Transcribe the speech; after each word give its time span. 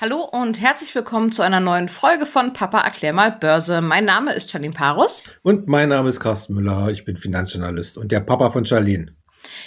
Hallo 0.00 0.22
und 0.22 0.60
herzlich 0.60 0.94
willkommen 0.94 1.32
zu 1.32 1.42
einer 1.42 1.58
neuen 1.58 1.88
Folge 1.88 2.24
von 2.24 2.52
Papa 2.52 2.82
erklär 2.82 3.12
mal 3.12 3.32
Börse. 3.32 3.80
Mein 3.80 4.04
Name 4.04 4.32
ist 4.32 4.48
Charlene 4.48 4.72
Parus. 4.72 5.24
Und 5.42 5.66
mein 5.66 5.88
Name 5.88 6.08
ist 6.08 6.20
Carsten 6.20 6.54
Müller. 6.54 6.86
Ich 6.90 7.04
bin 7.04 7.16
Finanzjournalist 7.16 7.98
und 7.98 8.12
der 8.12 8.20
Papa 8.20 8.50
von 8.50 8.64
Charlene. 8.64 9.16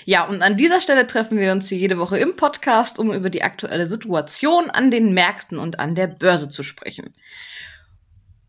Ja, 0.05 0.23
und 0.23 0.41
an 0.41 0.55
dieser 0.55 0.79
Stelle 0.79 1.05
treffen 1.05 1.37
wir 1.37 1.51
uns 1.51 1.67
hier 1.67 1.79
jede 1.79 1.97
Woche 1.97 2.17
im 2.17 2.37
Podcast, 2.37 2.97
um 2.97 3.11
über 3.11 3.29
die 3.29 3.43
aktuelle 3.43 3.85
Situation 3.87 4.69
an 4.69 4.89
den 4.89 5.13
Märkten 5.13 5.59
und 5.59 5.81
an 5.81 5.95
der 5.95 6.07
Börse 6.07 6.47
zu 6.47 6.63
sprechen. 6.63 7.13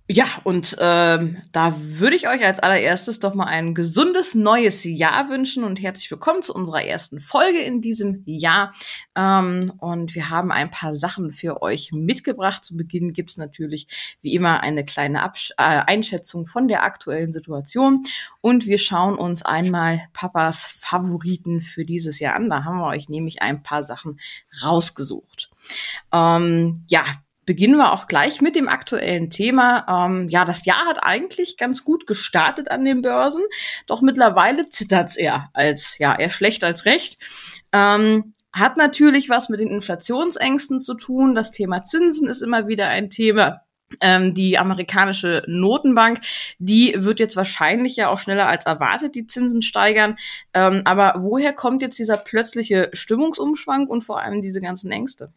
Ja, 0.08 0.26
und 0.42 0.76
ähm, 0.80 1.40
da 1.52 1.74
würde 1.78 2.16
ich 2.16 2.26
euch 2.26 2.44
als 2.44 2.58
allererstes 2.58 3.20
doch 3.20 3.34
mal 3.34 3.44
ein 3.44 3.72
gesundes 3.72 4.34
neues 4.34 4.82
Jahr 4.82 5.30
wünschen 5.30 5.62
und 5.62 5.80
herzlich 5.80 6.10
willkommen 6.10 6.42
zu 6.42 6.52
unserer 6.52 6.84
ersten 6.84 7.20
Folge 7.20 7.60
in 7.60 7.80
diesem 7.80 8.24
Jahr. 8.26 8.72
Ähm, 9.16 9.72
und 9.78 10.16
wir 10.16 10.28
haben 10.28 10.50
ein 10.50 10.72
paar 10.72 10.96
Sachen 10.96 11.32
für 11.32 11.62
euch 11.62 11.92
mitgebracht. 11.92 12.64
Zu 12.64 12.76
Beginn 12.76 13.12
gibt's 13.12 13.36
natürlich 13.36 13.86
wie 14.22 14.34
immer 14.34 14.60
eine 14.60 14.84
kleine 14.84 15.22
Absch 15.22 15.52
äh, 15.56 15.62
Einschätzung 15.62 16.46
von 16.46 16.66
der 16.66 16.82
aktuellen 16.82 17.32
Situation. 17.32 18.02
Und 18.40 18.66
wir 18.66 18.78
schauen 18.78 19.16
uns 19.16 19.42
einmal 19.42 20.00
Papas 20.12 20.64
Favoriten 20.64 21.60
für 21.60 21.84
dieses 21.84 22.18
Jahr 22.18 22.34
an. 22.34 22.50
Da 22.50 22.64
haben 22.64 22.78
wir 22.78 22.88
euch 22.88 23.08
nämlich 23.08 23.40
ein 23.40 23.62
paar 23.62 23.84
Sachen 23.84 24.18
rausgesucht. 24.64 25.48
Ähm, 26.12 26.84
ja, 26.90 27.04
beginnen 27.44 27.76
wir 27.76 27.92
auch 27.92 28.06
gleich 28.06 28.40
mit 28.40 28.56
dem 28.56 28.68
aktuellen 28.68 29.30
Thema. 29.30 29.86
Ähm, 29.88 30.28
ja, 30.28 30.44
das 30.44 30.64
Jahr 30.64 30.86
hat 30.86 30.98
eigentlich 31.02 31.56
ganz 31.56 31.84
gut 31.84 32.06
gestartet 32.06 32.70
an 32.70 32.84
den 32.84 33.02
Börsen, 33.02 33.42
doch 33.86 34.00
mittlerweile 34.02 34.68
zittert's 34.68 35.16
eher 35.16 35.50
als, 35.52 35.98
ja, 35.98 36.16
eher 36.18 36.30
schlecht 36.30 36.64
als 36.64 36.84
recht. 36.84 37.18
Ähm, 37.72 38.32
hat 38.52 38.76
natürlich 38.76 39.30
was 39.30 39.48
mit 39.48 39.60
den 39.60 39.68
Inflationsängsten 39.68 40.78
zu 40.78 40.94
tun. 40.94 41.34
Das 41.34 41.50
Thema 41.50 41.84
Zinsen 41.84 42.28
ist 42.28 42.42
immer 42.42 42.68
wieder 42.68 42.88
ein 42.88 43.08
Thema. 43.08 43.62
Ähm, 44.00 44.34
die 44.34 44.58
amerikanische 44.58 45.42
Notenbank, 45.46 46.20
die 46.58 46.94
wird 46.96 47.20
jetzt 47.20 47.36
wahrscheinlich 47.36 47.96
ja 47.96 48.08
auch 48.08 48.20
schneller 48.20 48.48
als 48.48 48.64
erwartet 48.64 49.14
die 49.14 49.26
Zinsen 49.26 49.62
steigern. 49.62 50.16
Ähm, 50.54 50.82
aber 50.84 51.16
woher 51.18 51.52
kommt 51.52 51.82
jetzt 51.82 51.98
dieser 51.98 52.16
plötzliche 52.16 52.90
Stimmungsumschwang 52.92 53.86
und 53.86 54.02
vor 54.02 54.20
allem 54.20 54.42
diese 54.42 54.60
ganzen 54.60 54.90
Ängste? 54.90 55.32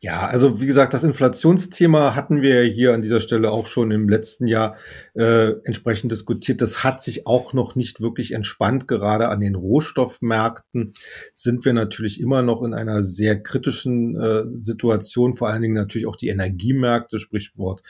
Ja, 0.00 0.26
also 0.26 0.60
wie 0.60 0.66
gesagt, 0.66 0.94
das 0.94 1.04
Inflationsthema 1.04 2.14
hatten 2.14 2.42
wir 2.42 2.62
hier 2.62 2.92
an 2.92 3.02
dieser 3.02 3.20
Stelle 3.20 3.50
auch 3.50 3.66
schon 3.66 3.90
im 3.90 4.08
letzten 4.08 4.46
Jahr 4.46 4.76
äh, 5.14 5.52
entsprechend 5.64 6.12
diskutiert. 6.12 6.60
Das 6.60 6.84
hat 6.84 7.02
sich 7.02 7.26
auch 7.26 7.54
noch 7.54 7.74
nicht 7.76 8.00
wirklich 8.00 8.32
entspannt. 8.32 8.86
Gerade 8.88 9.28
an 9.28 9.40
den 9.40 9.54
Rohstoffmärkten 9.54 10.94
sind 11.34 11.64
wir 11.64 11.72
natürlich 11.72 12.20
immer 12.20 12.42
noch 12.42 12.62
in 12.62 12.74
einer 12.74 13.02
sehr 13.02 13.42
kritischen 13.42 14.20
äh, 14.20 14.44
Situation. 14.56 15.34
Vor 15.34 15.48
allen 15.48 15.62
Dingen 15.62 15.74
natürlich 15.74 16.06
auch 16.06 16.16
die 16.16 16.28
Energiemärkte, 16.28 17.18
Sprichwort 17.18 17.82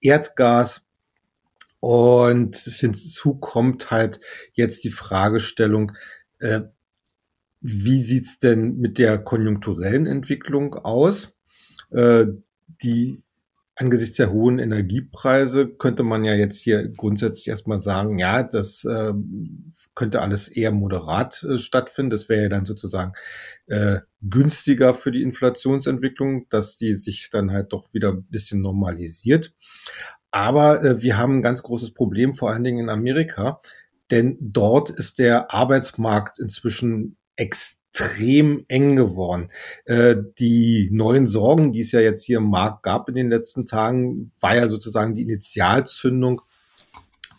Erdgas. 0.00 0.82
Und 1.78 2.56
hinzu 2.56 3.34
kommt 3.34 3.90
halt 3.90 4.18
jetzt 4.52 4.84
die 4.84 4.90
Fragestellung, 4.90 5.92
äh, 6.38 6.62
wie 7.60 8.02
sieht's 8.02 8.38
denn 8.38 8.78
mit 8.78 8.98
der 8.98 9.18
konjunkturellen 9.18 10.06
Entwicklung 10.06 10.74
aus? 10.74 11.36
Äh, 11.90 12.26
die 12.82 13.22
angesichts 13.80 14.16
der 14.16 14.30
hohen 14.30 14.58
Energiepreise 14.58 15.66
könnte 15.66 16.02
man 16.02 16.22
ja 16.24 16.34
jetzt 16.34 16.60
hier 16.60 16.86
grundsätzlich 16.88 17.48
erstmal 17.48 17.78
sagen, 17.78 18.18
ja, 18.18 18.42
das 18.42 18.84
äh, 18.84 19.12
könnte 19.94 20.20
alles 20.20 20.48
eher 20.48 20.70
moderat 20.70 21.42
äh, 21.44 21.58
stattfinden. 21.58 22.10
Das 22.10 22.28
wäre 22.28 22.42
ja 22.42 22.48
dann 22.50 22.66
sozusagen 22.66 23.12
äh, 23.66 24.00
günstiger 24.20 24.92
für 24.92 25.12
die 25.12 25.22
Inflationsentwicklung, 25.22 26.46
dass 26.50 26.76
die 26.76 26.92
sich 26.92 27.30
dann 27.30 27.52
halt 27.52 27.72
doch 27.72 27.94
wieder 27.94 28.10
ein 28.12 28.24
bisschen 28.24 28.60
normalisiert. 28.60 29.54
Aber 30.30 31.02
wir 31.02 31.18
haben 31.18 31.38
ein 31.38 31.42
ganz 31.42 31.62
großes 31.62 31.92
Problem, 31.92 32.34
vor 32.34 32.50
allen 32.50 32.62
Dingen 32.62 32.78
in 32.78 32.88
Amerika, 32.88 33.60
denn 34.12 34.36
dort 34.40 34.90
ist 34.90 35.18
der 35.18 35.52
Arbeitsmarkt 35.52 36.38
inzwischen 36.38 37.16
extrem 37.40 38.64
eng 38.68 38.96
geworden. 38.96 39.48
Äh, 39.84 40.16
die 40.38 40.90
neuen 40.92 41.26
Sorgen, 41.26 41.72
die 41.72 41.80
es 41.80 41.92
ja 41.92 42.00
jetzt 42.00 42.24
hier 42.24 42.38
im 42.38 42.50
Markt 42.50 42.82
gab 42.82 43.08
in 43.08 43.14
den 43.14 43.30
letzten 43.30 43.66
Tagen, 43.66 44.30
war 44.40 44.54
ja 44.54 44.68
sozusagen 44.68 45.14
die 45.14 45.22
Initialzündung 45.22 46.42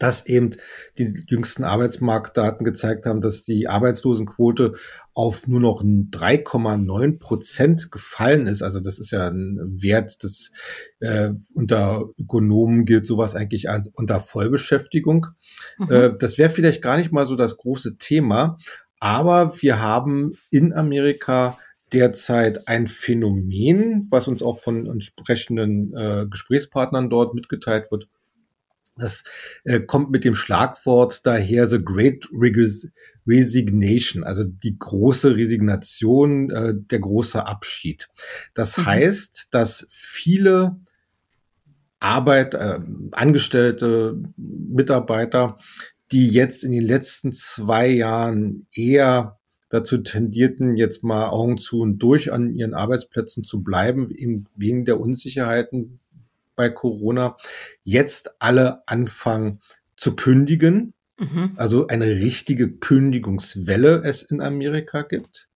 dass 0.02 0.26
eben 0.26 0.56
die 0.98 1.14
jüngsten 1.28 1.64
Arbeitsmarktdaten 1.64 2.66
gezeigt 2.66 3.06
haben, 3.06 3.22
dass 3.22 3.44
die 3.44 3.68
Arbeitslosenquote 3.68 4.74
auf 5.14 5.46
nur 5.46 5.60
noch 5.60 5.84
3,9 5.84 7.20
Prozent 7.20 7.92
gefallen 7.92 8.48
ist. 8.48 8.64
Also 8.64 8.80
das 8.80 8.98
ist 8.98 9.12
ja 9.12 9.28
ein 9.28 9.60
Wert, 9.62 10.24
das 10.24 10.50
äh, 11.02 11.34
unter 11.54 12.10
Ökonomen 12.18 12.86
gilt 12.86 13.06
sowas 13.06 13.36
eigentlich 13.36 13.70
als 13.70 13.90
unter 13.94 14.20
Vollbeschäftigung. 14.20 15.28
Mhm. 15.78 15.92
Äh, 15.92 16.18
das 16.18 16.40
wäre 16.40 16.50
vielleicht 16.50 16.82
gar 16.82 16.98
nicht 16.98 17.12
mal 17.12 17.28
so 17.28 17.36
das 17.36 17.58
große 17.58 17.98
Thema, 18.00 18.58
aber 19.02 19.60
wir 19.62 19.82
haben 19.82 20.38
in 20.52 20.74
Amerika 20.74 21.58
derzeit 21.92 22.68
ein 22.70 22.88
Phänomen, 22.88 24.08
was 24.12 24.30
uns 24.30 24.42
auch 24.44 24.60
von 24.60 24.86
entsprechenden 24.86 25.94
äh, 25.94 26.28
Gesprächspartnern 26.30 27.10
dort 27.10 27.34
mitgeteilt 27.34 27.92
wird. 27.92 28.08
Das 28.96 29.24
äh, 29.64 29.80
kommt 29.80 30.12
mit 30.12 30.24
dem 30.24 30.36
Schlagwort 30.36 31.26
daher 31.26 31.66
The 31.66 31.84
Great 31.84 32.30
Resignation, 33.26 34.24
also 34.24 34.44
die 34.44 34.78
große 34.78 35.36
Resignation, 35.36 36.52
äh, 36.52 36.74
der 36.76 37.00
große 37.00 37.46
Abschied. 37.46 38.08
Das 38.54 38.78
mhm. 38.78 38.86
heißt, 38.86 39.48
dass 39.50 39.88
viele 39.90 40.80
Arbeit, 42.00 42.54
äh, 42.54 42.80
Angestellte, 43.12 44.22
Mitarbeiter 44.38 45.58
die 46.12 46.28
jetzt 46.28 46.64
in 46.64 46.72
den 46.72 46.84
letzten 46.84 47.32
zwei 47.32 47.88
Jahren 47.88 48.68
eher 48.74 49.40
dazu 49.70 49.98
tendierten, 50.00 50.76
jetzt 50.76 51.04
mal 51.04 51.30
Augen 51.30 51.58
zu 51.58 51.80
und 51.80 52.00
durch 52.00 52.34
an 52.34 52.54
ihren 52.54 52.74
Arbeitsplätzen 52.74 53.44
zu 53.46 53.64
bleiben, 53.64 54.12
eben 54.12 54.46
wegen 54.56 54.84
der 54.84 55.00
Unsicherheiten 55.00 56.00
bei 56.56 56.70
Corona, 56.70 57.38
jetzt 57.84 58.32
alle 58.40 58.88
anfangen 58.88 59.62
zu 59.96 60.16
kündigen. 60.16 60.94
Mhm. 61.18 61.54
Also 61.56 61.88
eine 61.88 62.08
richtige 62.08 62.70
Kündigungswelle 62.78 64.04
es 64.04 64.24
in 64.24 64.42
Amerika 64.42 65.04
gibt. 65.04 65.48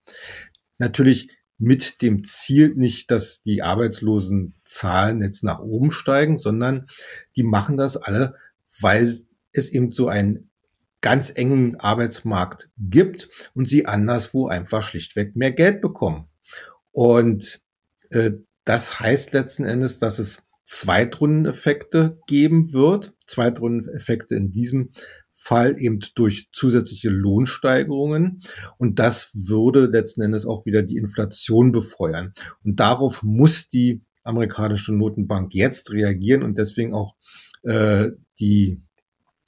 Natürlich 0.77 1.29
mit 1.57 2.01
dem 2.01 2.23
Ziel 2.23 2.73
nicht, 2.75 3.11
dass 3.11 3.41
die 3.41 3.63
Arbeitslosenzahlen 3.63 5.21
jetzt 5.21 5.43
nach 5.43 5.59
oben 5.59 5.91
steigen, 5.91 6.37
sondern 6.37 6.87
die 7.35 7.43
machen 7.43 7.77
das 7.77 7.97
alle, 7.97 8.35
weil 8.79 9.03
es 9.57 9.69
eben 9.69 9.91
so 9.91 10.07
einen 10.07 10.49
ganz 11.01 11.31
engen 11.35 11.79
Arbeitsmarkt 11.79 12.69
gibt 12.77 13.29
und 13.53 13.67
sie 13.67 13.85
anderswo 13.85 14.47
einfach 14.47 14.83
schlichtweg 14.83 15.35
mehr 15.35 15.51
Geld 15.51 15.81
bekommen. 15.81 16.27
Und 16.91 17.61
äh, 18.09 18.31
das 18.63 18.99
heißt 18.99 19.33
letzten 19.33 19.65
Endes, 19.65 19.99
dass 19.99 20.17
es 20.17 20.41
Zweitrundeneffekte 20.65 22.17
geben 22.25 22.73
wird. 22.73 23.13
Zweitrundeneffekte 23.27 24.35
in 24.35 24.51
diesem 24.51 24.91
Fall 25.31 25.77
eben 25.77 25.99
durch 26.15 26.49
zusätzliche 26.51 27.09
Lohnsteigerungen. 27.09 28.41
Und 28.79 28.97
das 28.97 29.29
würde 29.35 29.85
letzten 29.85 30.23
Endes 30.23 30.47
auch 30.47 30.65
wieder 30.65 30.81
die 30.81 30.97
Inflation 30.97 31.71
befeuern. 31.71 32.33
Und 32.63 32.79
darauf 32.79 33.21
muss 33.21 33.67
die 33.67 34.01
amerikanische 34.23 34.93
Notenbank 34.93 35.53
jetzt 35.53 35.91
reagieren 35.91 36.41
und 36.41 36.57
deswegen 36.57 36.95
auch 36.95 37.15
äh, 37.61 38.09
die 38.39 38.81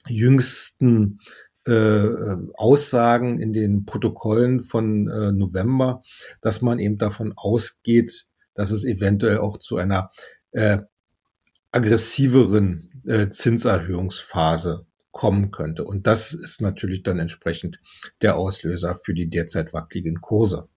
jüngsten 0.08 1.20
äh, 1.66 2.36
Aussagen 2.54 3.38
in 3.38 3.52
den 3.52 3.84
Protokollen 3.84 4.60
von 4.60 5.08
äh, 5.08 5.32
November, 5.32 6.02
dass 6.40 6.62
man 6.62 6.78
eben 6.78 6.98
davon 6.98 7.32
ausgeht, 7.36 8.26
dass 8.54 8.70
es 8.70 8.84
eventuell 8.84 9.38
auch 9.38 9.58
zu 9.58 9.76
einer 9.76 10.10
äh, 10.52 10.78
aggressiveren 11.70 13.02
äh, 13.06 13.28
Zinserhöhungsphase 13.28 14.86
kommen 15.10 15.50
könnte. 15.50 15.84
Und 15.84 16.06
das 16.06 16.32
ist 16.32 16.60
natürlich 16.60 17.02
dann 17.02 17.18
entsprechend 17.18 17.80
der 18.22 18.36
Auslöser 18.36 18.98
für 19.04 19.14
die 19.14 19.28
derzeit 19.28 19.72
wackeligen 19.72 20.20
Kurse. 20.20 20.68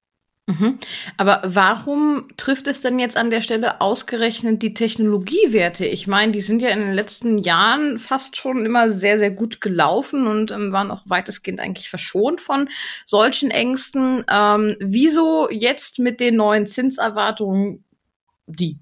Mhm. 0.47 0.79
Aber 1.17 1.41
warum 1.45 2.27
trifft 2.35 2.67
es 2.67 2.81
denn 2.81 2.99
jetzt 2.99 3.15
an 3.15 3.29
der 3.29 3.41
Stelle 3.41 3.79
ausgerechnet 3.79 4.61
die 4.61 4.73
Technologiewerte? 4.73 5.85
Ich 5.85 6.07
meine, 6.07 6.31
die 6.31 6.41
sind 6.41 6.61
ja 6.61 6.69
in 6.69 6.79
den 6.79 6.93
letzten 6.93 7.38
Jahren 7.38 7.99
fast 7.99 8.38
schon 8.38 8.65
immer 8.65 8.91
sehr, 8.91 9.19
sehr 9.19 9.31
gut 9.31 9.61
gelaufen 9.61 10.27
und 10.27 10.51
ähm, 10.51 10.71
waren 10.71 10.91
auch 10.91 11.03
weitestgehend 11.05 11.59
eigentlich 11.59 11.89
verschont 11.89 12.41
von 12.41 12.69
solchen 13.05 13.51
Ängsten. 13.51 14.25
Ähm, 14.29 14.75
wieso 14.79 15.49
jetzt 15.51 15.99
mit 15.99 16.19
den 16.19 16.38
neuen 16.38 16.65
Zinserwartungen 16.65 17.83
die? 18.47 18.79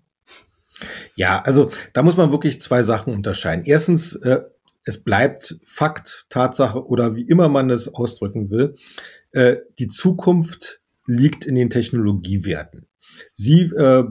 Ja, 1.16 1.42
also 1.42 1.72
da 1.92 2.04
muss 2.04 2.16
man 2.16 2.32
wirklich 2.32 2.62
zwei 2.62 2.84
Sachen 2.84 3.14
unterscheiden. 3.14 3.66
Erstens, 3.66 4.16
äh, 4.16 4.42
es 4.86 5.04
bleibt 5.04 5.58
Fakt, 5.64 6.26
Tatsache 6.30 6.86
oder 6.86 7.16
wie 7.16 7.24
immer 7.24 7.50
man 7.50 7.70
es 7.70 7.94
ausdrücken 7.94 8.50
will, 8.50 8.76
äh, 9.32 9.58
die 9.78 9.88
Zukunft 9.88 10.80
liegt 11.10 11.46
in 11.46 11.56
den 11.56 11.70
Technologiewerten. 11.70 12.88
Sie 13.32 13.62
äh, 13.62 14.06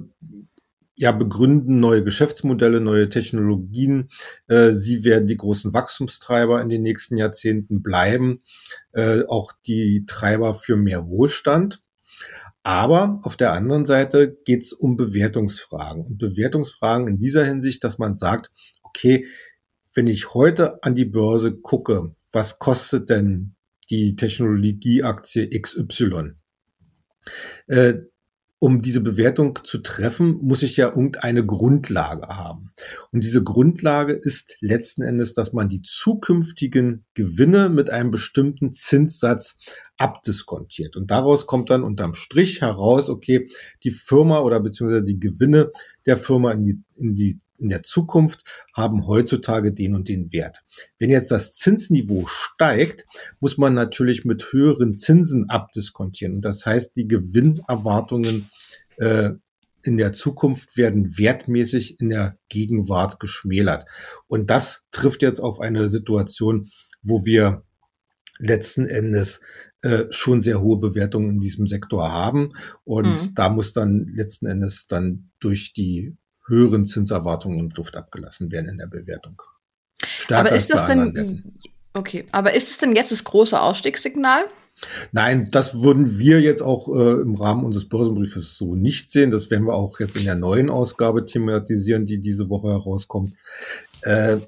ja, 0.96 1.12
begründen 1.12 1.78
neue 1.78 2.02
Geschäftsmodelle, 2.02 2.80
neue 2.80 3.08
Technologien. 3.08 4.10
Äh, 4.48 4.72
sie 4.72 5.04
werden 5.04 5.28
die 5.28 5.36
großen 5.36 5.72
Wachstumstreiber 5.72 6.60
in 6.60 6.68
den 6.68 6.82
nächsten 6.82 7.16
Jahrzehnten 7.16 7.82
bleiben, 7.82 8.42
äh, 8.92 9.22
auch 9.28 9.52
die 9.64 10.04
Treiber 10.06 10.56
für 10.56 10.76
mehr 10.76 11.06
Wohlstand. 11.06 11.80
Aber 12.64 13.20
auf 13.22 13.36
der 13.36 13.52
anderen 13.52 13.86
Seite 13.86 14.36
geht 14.44 14.64
es 14.64 14.72
um 14.72 14.96
Bewertungsfragen. 14.96 16.04
Und 16.04 16.18
Bewertungsfragen 16.18 17.06
in 17.06 17.16
dieser 17.16 17.44
Hinsicht, 17.44 17.84
dass 17.84 17.98
man 17.98 18.16
sagt, 18.16 18.50
okay, 18.82 19.24
wenn 19.94 20.08
ich 20.08 20.34
heute 20.34 20.82
an 20.82 20.96
die 20.96 21.04
Börse 21.04 21.56
gucke, 21.56 22.14
was 22.32 22.58
kostet 22.58 23.08
denn 23.08 23.54
die 23.88 24.16
Technologieaktie 24.16 25.48
XY? 25.48 26.34
Äh, 27.66 27.94
um 28.60 28.82
diese 28.82 29.00
Bewertung 29.00 29.60
zu 29.62 29.78
treffen, 29.78 30.38
muss 30.42 30.64
ich 30.64 30.76
ja 30.76 30.88
irgendeine 30.88 31.46
Grundlage 31.46 32.26
haben. 32.26 32.72
Und 33.12 33.22
diese 33.22 33.44
Grundlage 33.44 34.14
ist 34.14 34.56
letzten 34.60 35.02
Endes, 35.02 35.32
dass 35.32 35.52
man 35.52 35.69
die 35.69 35.82
zukünftigen 35.82 37.04
Gewinne 37.14 37.69
mit 37.69 37.90
einem 37.90 38.10
bestimmten 38.10 38.72
Zinssatz 38.72 39.56
abdiskontiert. 39.96 40.96
Und 40.96 41.10
daraus 41.12 41.46
kommt 41.46 41.70
dann 41.70 41.84
unterm 41.84 42.14
Strich 42.14 42.60
heraus, 42.60 43.10
okay, 43.10 43.48
die 43.84 43.92
Firma 43.92 44.40
oder 44.40 44.58
beziehungsweise 44.58 45.04
die 45.04 45.20
Gewinne 45.20 45.70
der 46.06 46.16
Firma 46.16 46.50
in 46.50 46.64
die, 46.64 46.82
in 46.94 47.14
die 47.14 47.38
in 47.58 47.69
der 47.69 47.82
Zukunft 47.82 48.44
haben 48.75 49.06
heutzutage 49.06 49.72
den 49.72 49.94
und 49.94 50.08
den 50.08 50.32
Wert. 50.32 50.64
Wenn 50.99 51.10
jetzt 51.10 51.31
das 51.31 51.55
Zinsniveau 51.56 52.26
steigt, 52.26 53.06
muss 53.40 53.58
man 53.58 53.75
natürlich 53.75 54.25
mit 54.25 54.52
höheren 54.52 54.93
Zinsen 54.94 55.49
abdiskontieren. 55.50 56.37
Und 56.37 56.44
das 56.44 56.64
heißt, 56.64 56.93
die 56.96 57.08
Gewinnerwartungen 57.08 58.50
äh, 58.96 59.31
in 59.82 59.96
der 59.96 60.12
Zukunft 60.12 60.76
werden 60.76 61.19
wertmäßig 61.19 62.00
in 62.00 62.08
der 62.08 62.38
Gegenwart 62.49 63.20
geschmälert. 63.20 63.84
Und 64.26 64.50
das 64.50 64.84
trifft 64.90 65.22
jetzt 65.22 65.40
auf 65.40 65.60
eine 65.60 65.88
Situation, 65.88 66.70
wo 67.02 67.25
wir 67.25 67.64
letzten 68.38 68.87
Endes 68.87 69.40
äh, 69.82 70.06
schon 70.10 70.40
sehr 70.40 70.60
hohe 70.60 70.78
Bewertungen 70.78 71.31
in 71.31 71.40
diesem 71.40 71.66
Sektor 71.66 72.10
haben. 72.10 72.52
Und 72.84 73.12
mhm. 73.12 73.34
da 73.34 73.49
muss 73.49 73.72
dann 73.72 74.06
letzten 74.06 74.46
Endes 74.46 74.87
dann 74.87 75.31
durch 75.40 75.72
die 75.72 76.16
höheren 76.48 76.86
Zinserwartungen 76.86 77.58
im 77.58 77.70
Duft 77.70 77.96
abgelassen 77.96 78.50
werden 78.50 78.68
in 78.68 78.78
der 78.78 78.86
Bewertung. 78.86 79.40
Stärker 80.02 80.40
aber 80.40 80.56
ist 80.56 80.70
das 80.72 80.86
denn, 80.86 81.42
okay, 81.94 82.26
aber 82.32 82.54
ist 82.54 82.70
es 82.70 82.78
denn 82.78 82.94
jetzt 82.94 83.12
das 83.12 83.24
große 83.24 83.60
Ausstiegssignal? 83.60 84.44
Nein, 85.10 85.48
das 85.50 85.82
würden 85.82 86.18
wir 86.18 86.40
jetzt 86.40 86.62
auch 86.62 86.88
äh, 86.88 87.20
im 87.20 87.34
Rahmen 87.34 87.64
unseres 87.64 87.88
Börsenbriefes 87.88 88.56
so 88.56 88.76
nicht 88.76 89.10
sehen. 89.10 89.30
Das 89.30 89.50
werden 89.50 89.66
wir 89.66 89.74
auch 89.74 89.98
jetzt 89.98 90.16
in 90.16 90.24
der 90.24 90.36
neuen 90.36 90.70
Ausgabe 90.70 91.24
thematisieren, 91.24 92.06
die 92.06 92.20
diese 92.20 92.48
Woche 92.48 92.68
herauskommt. 92.68 93.34
Äh, 94.02 94.38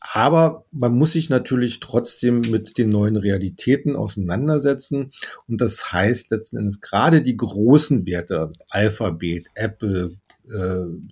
aber 0.00 0.64
man 0.70 0.96
muss 0.96 1.12
sich 1.12 1.28
natürlich 1.28 1.80
trotzdem 1.80 2.40
mit 2.42 2.78
den 2.78 2.90
neuen 2.90 3.16
Realitäten 3.16 3.96
auseinandersetzen. 3.96 5.12
Und 5.48 5.60
das 5.60 5.92
heißt 5.92 6.30
letzten 6.30 6.58
Endes 6.58 6.80
gerade 6.80 7.22
die 7.22 7.36
großen 7.36 8.06
Werte, 8.06 8.52
Alphabet, 8.70 9.48
Apple, 9.54 10.16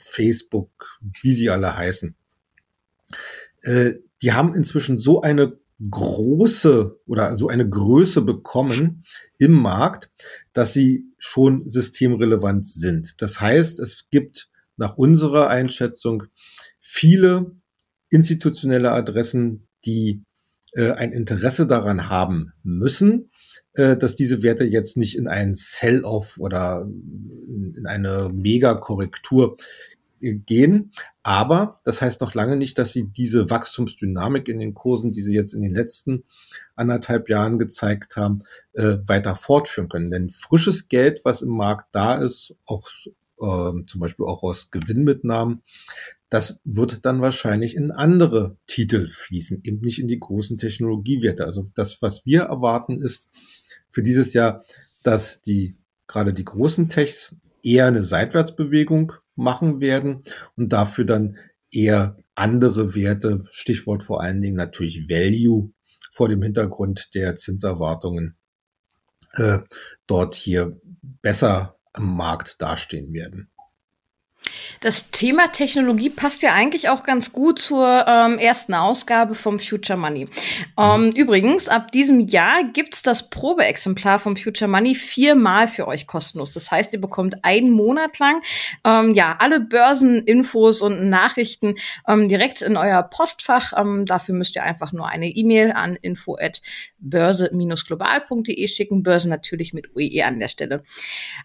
Facebook, 0.01 1.01
wie 1.23 1.33
sie 1.33 1.51
alle 1.51 1.77
heißen, 1.77 2.15
äh, 3.63 3.95
die 4.23 4.33
haben 4.33 4.55
inzwischen 4.55 4.99
so 4.99 5.23
eine 5.23 5.59
große 5.91 6.99
oder 7.07 7.37
so 7.37 7.49
eine 7.49 7.69
Größe 7.69 8.23
bekommen 8.23 9.05
im 9.39 9.53
Markt, 9.53 10.11
dass 10.53 10.73
sie 10.73 11.05
schon 11.19 11.69
systemrelevant 11.69 12.67
sind. 12.67 13.15
Das 13.19 13.41
heißt, 13.41 13.81
es 13.81 14.09
gibt 14.11 14.49
nach 14.77 14.97
unserer 14.97 15.49
Einschätzung 15.49 16.25
viele 16.81 17.53
institutionelle 18.09 18.93
Adressen, 18.93 19.67
die 19.85 20.23
äh, 20.73 20.93
ein 20.93 21.13
Interesse 21.13 21.67
daran 21.67 22.09
haben 22.09 22.53
müssen, 22.63 23.31
äh, 23.75 23.97
dass 23.97 24.15
diese 24.15 24.43
Werte 24.43 24.65
jetzt 24.65 24.97
nicht 24.97 25.17
in 25.17 25.29
einen 25.29 25.55
Sell-off 25.55 26.39
oder 26.39 26.87
in 26.87 27.87
eine 27.87 28.31
Mega-Korrektur 28.33 29.57
gehen. 30.21 30.93
Aber 31.23 31.81
das 31.85 32.01
heißt 32.01 32.21
noch 32.21 32.35
lange 32.35 32.57
nicht, 32.57 32.79
dass 32.79 32.93
sie 32.93 33.05
diese 33.05 33.51
Wachstumsdynamik 33.51 34.49
in 34.49 34.59
den 34.59 34.75
Kursen, 34.75 35.13
die 35.13 35.21
sie 35.21 35.35
jetzt 35.35 35.55
in 35.55 35.63
den 35.63 35.75
letzten 35.75 36.25
anderthalb 36.77 37.29
Jahren 37.29 37.59
gezeigt 37.59 38.17
haben, 38.17 38.39
äh, 38.73 38.97
weiter 39.07 39.37
fortführen 39.37 39.89
können. 39.89 40.11
Denn 40.11 40.31
frisches 40.31 40.89
Geld, 40.89 41.21
was 41.25 41.43
im 41.43 41.51
Markt 41.51 41.89
da 41.93 42.17
ist, 42.17 42.55
auch 42.65 42.89
äh, 43.41 43.83
zum 43.87 44.01
Beispiel 44.01 44.27
auch 44.27 44.43
aus 44.43 44.71
Gewinnmitnahmen, 44.71 45.63
das 46.31 46.59
wird 46.65 47.05
dann 47.07 47.23
wahrscheinlich 47.23 47.77
in 47.77 47.91
andere 47.93 48.57
Titel 48.67 49.07
fließen, 49.07 49.61
eben 49.63 49.81
nicht 49.81 50.01
in 50.01 50.09
die 50.09 50.19
großen 50.19 50.59
Technologiewerte. 50.59 51.45
Also 51.45 51.67
das, 51.75 52.03
was 52.03 52.25
wir 52.25 52.43
erwarten, 52.43 53.01
ist 53.01 53.31
für 53.91 54.03
dieses 54.03 54.35
Jahr, 54.35 54.65
dass 55.03 55.43
die 55.43 55.77
gerade 56.07 56.35
die 56.35 56.45
großen 56.45 56.89
Techs 56.89 57.37
eher 57.63 57.87
eine 57.87 58.03
Seitwärtsbewegung 58.03 59.13
machen 59.37 59.81
werden 59.81 60.23
und 60.57 60.73
dafür 60.73 61.05
dann 61.05 61.37
eher 61.71 62.17
andere 62.35 62.95
Werte, 62.95 63.43
Stichwort 63.51 64.03
vor 64.03 64.21
allen 64.21 64.41
Dingen 64.41 64.57
natürlich 64.57 65.09
Value 65.09 65.73
vor 66.13 66.29
dem 66.29 66.43
Hintergrund 66.43 67.11
der 67.15 67.37
Zinserwartungen, 67.37 68.37
äh, 69.35 69.59
dort 70.07 70.35
hier 70.35 70.81
besser 71.23 71.74
am 71.95 72.17
Markt 72.17 72.61
dastehen 72.61 73.13
werden. 73.13 73.51
Das 74.85 75.11
Thema 75.11 75.49
Technologie 75.51 76.11
passt 76.11 76.43
ja 76.43 76.53
eigentlich 76.53 76.91
auch 76.91 77.05
ganz 77.05 77.33
gut 77.33 77.59
zur 77.59 78.05
ähm, 78.07 78.39
ersten 78.39 78.75
Ausgabe 78.75 79.35
vom 79.35 79.59
Future 79.59 79.99
Money. 79.99 80.29
Ähm, 80.79 81.07
mhm. 81.07 81.11
Übrigens, 81.13 81.71
ab 81.71 81.91
diesem 81.91 82.21
Jahr 82.21 82.65
gibt's 82.65 83.03
das 83.03 83.31
Probeexemplar 83.31 84.19
vom 84.19 84.37
Future 84.37 84.71
Money 84.71 84.95
viermal 84.95 85.69
für 85.69 85.89
euch 85.89 86.07
kostenlos. 86.07 86.53
Das 86.53 86.71
heißt, 86.71 86.93
ihr 86.93 87.01
bekommt 87.01 87.47
einen 87.47 87.71
Monat 87.71 88.19
lang 88.19 88.43
ähm, 88.85 89.15
ja 89.15 89.37
alle 89.39 89.61
Börseninfos 89.61 90.83
und 90.83 91.09
Nachrichten 91.09 91.77
ähm, 92.07 92.29
direkt 92.29 92.61
in 92.61 92.77
euer 92.77 93.03
Postfach. 93.05 93.73
Ähm, 93.79 94.05
dafür 94.05 94.35
müsst 94.35 94.55
ihr 94.55 94.65
einfach 94.65 94.93
nur 94.93 95.09
eine 95.09 95.31
E-Mail 95.31 95.73
an 95.73 95.97
info 95.97 96.37
at 96.39 96.61
börse-global.de 96.99 98.69
schicken. 98.69 99.03
Börse 99.03 99.31
natürlich 99.31 99.73
mit 99.73 99.97
UE 99.97 100.23
an 100.27 100.41
der 100.41 100.49
Stelle. 100.49 100.85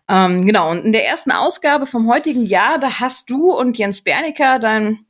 Ähm, 0.10 0.46
genau, 0.46 0.72
und 0.72 0.84
in 0.84 0.92
der 0.92 1.08
ersten 1.08 1.32
Ausgabe 1.32 1.86
vom 1.86 2.10
heutigen 2.10 2.46
Jahr, 2.46 2.80
da 2.80 3.00
hast 3.00 3.29
du 3.30 3.52
und 3.52 3.78
Jens 3.78 4.02
Bernicker, 4.02 4.60
dein 4.60 5.06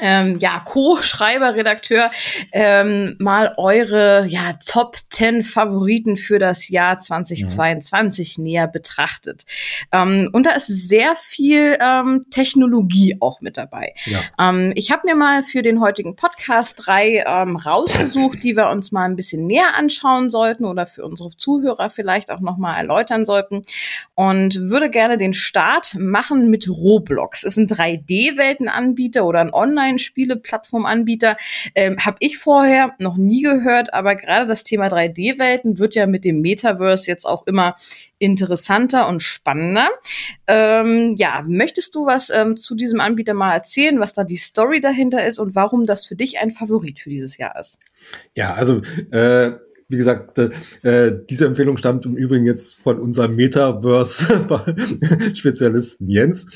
ähm, 0.00 0.38
ja, 0.40 0.60
Co-Schreiber, 0.60 1.54
Redakteur, 1.54 2.10
ähm, 2.52 3.16
mal 3.20 3.54
eure 3.56 4.26
ja, 4.26 4.58
Top 4.66 4.96
10 5.10 5.44
Favoriten 5.44 6.16
für 6.16 6.38
das 6.38 6.68
Jahr 6.68 6.98
2022 6.98 8.36
ja. 8.36 8.42
näher 8.42 8.68
betrachtet. 8.68 9.44
Ähm, 9.92 10.30
und 10.32 10.46
da 10.46 10.52
ist 10.52 10.66
sehr 10.66 11.14
viel 11.16 11.78
ähm, 11.80 12.24
Technologie 12.30 13.16
auch 13.20 13.40
mit 13.40 13.56
dabei. 13.56 13.94
Ja. 14.06 14.20
Ähm, 14.38 14.72
ich 14.74 14.90
habe 14.90 15.02
mir 15.04 15.14
mal 15.14 15.42
für 15.42 15.62
den 15.62 15.80
heutigen 15.80 16.16
Podcast 16.16 16.86
drei 16.86 17.24
ähm, 17.26 17.56
rausgesucht, 17.56 18.42
die 18.42 18.56
wir 18.56 18.70
uns 18.70 18.90
mal 18.90 19.04
ein 19.04 19.16
bisschen 19.16 19.46
näher 19.46 19.76
anschauen 19.76 20.28
sollten 20.30 20.64
oder 20.64 20.86
für 20.86 21.04
unsere 21.04 21.30
Zuhörer 21.30 21.88
vielleicht 21.90 22.30
auch 22.30 22.40
nochmal 22.40 22.78
erläutern 22.78 23.24
sollten. 23.24 23.62
Und 24.14 24.70
würde 24.70 24.90
gerne 24.90 25.18
den 25.18 25.32
Start 25.32 25.94
machen 25.98 26.50
mit 26.50 26.68
Roblox. 26.68 27.44
Es 27.44 27.56
ist 27.56 27.58
ein 27.58 27.68
3D-Weltenanbieter 27.68 29.24
oder 29.24 29.40
ein 29.40 29.52
Online 29.52 29.83
Online-Spiele-Plattformanbieter. 29.84 31.36
Ähm, 31.74 31.98
Habe 32.04 32.16
ich 32.20 32.38
vorher 32.38 32.94
noch 32.98 33.16
nie 33.16 33.42
gehört, 33.42 33.92
aber 33.92 34.14
gerade 34.16 34.46
das 34.46 34.64
Thema 34.64 34.88
3D-Welten 34.88 35.78
wird 35.78 35.94
ja 35.94 36.06
mit 36.06 36.24
dem 36.24 36.40
Metaverse 36.40 37.06
jetzt 37.06 37.26
auch 37.26 37.46
immer 37.46 37.76
interessanter 38.18 39.08
und 39.08 39.22
spannender. 39.22 39.88
Ähm, 40.46 41.14
ja, 41.16 41.42
möchtest 41.46 41.94
du 41.94 42.06
was 42.06 42.30
ähm, 42.30 42.56
zu 42.56 42.74
diesem 42.74 43.00
Anbieter 43.00 43.34
mal 43.34 43.52
erzählen, 43.52 44.00
was 44.00 44.14
da 44.14 44.24
die 44.24 44.36
Story 44.36 44.80
dahinter 44.80 45.26
ist 45.26 45.38
und 45.38 45.54
warum 45.54 45.86
das 45.86 46.06
für 46.06 46.16
dich 46.16 46.38
ein 46.38 46.50
Favorit 46.50 47.00
für 47.00 47.10
dieses 47.10 47.36
Jahr 47.36 47.58
ist? 47.58 47.78
Ja, 48.34 48.54
also 48.54 48.80
äh 49.10 49.52
wie 49.86 49.98
gesagt, 49.98 50.38
äh, 50.38 51.12
diese 51.28 51.44
Empfehlung 51.44 51.76
stammt 51.76 52.06
im 52.06 52.16
Übrigen 52.16 52.46
jetzt 52.46 52.74
von 52.74 52.98
unserem 52.98 53.36
Metaverse-Spezialisten 53.36 56.08
Jens. 56.08 56.46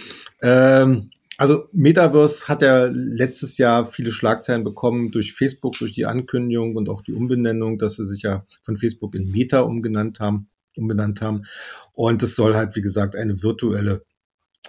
Ähm, 0.40 1.10
also 1.38 1.68
Metaverse 1.72 2.48
hat 2.48 2.62
ja 2.62 2.86
letztes 2.92 3.58
Jahr 3.58 3.86
viele 3.86 4.10
Schlagzeilen 4.10 4.64
bekommen 4.64 5.12
durch 5.12 5.32
Facebook, 5.32 5.78
durch 5.78 5.92
die 5.92 6.04
Ankündigung 6.04 6.74
und 6.74 6.88
auch 6.88 7.00
die 7.00 7.12
Umbenennung, 7.12 7.78
dass 7.78 7.94
sie 7.94 8.04
sich 8.04 8.22
ja 8.22 8.44
von 8.64 8.76
Facebook 8.76 9.14
in 9.14 9.30
Meta 9.30 9.60
umgenannt 9.60 10.18
haben, 10.18 10.50
umbenannt 10.76 11.22
haben. 11.22 11.44
Und 11.92 12.24
es 12.24 12.34
soll 12.34 12.56
halt, 12.56 12.74
wie 12.74 12.82
gesagt, 12.82 13.14
eine 13.14 13.40
virtuelle 13.40 14.02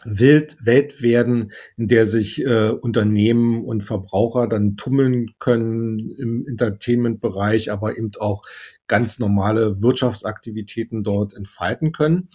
Welt 0.05 1.01
werden, 1.01 1.51
in 1.75 1.88
der 1.88 2.05
sich 2.05 2.45
äh, 2.45 2.69
Unternehmen 2.69 3.65
und 3.65 3.81
Verbraucher 3.81 4.47
dann 4.47 4.77
tummeln 4.77 5.31
können 5.39 5.99
im 6.17 6.47
Entertainment-Bereich, 6.47 7.71
aber 7.71 7.97
eben 7.97 8.11
auch 8.19 8.43
ganz 8.88 9.19
normale 9.19 9.81
Wirtschaftsaktivitäten 9.81 11.03
dort 11.03 11.33
entfalten 11.33 11.91
können. 11.91 12.29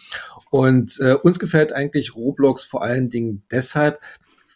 Und 0.50 0.98
äh, 1.00 1.14
uns 1.14 1.38
gefällt 1.38 1.72
eigentlich 1.72 2.14
Roblox 2.14 2.64
vor 2.64 2.82
allen 2.82 3.08
Dingen 3.08 3.44
deshalb, 3.50 4.00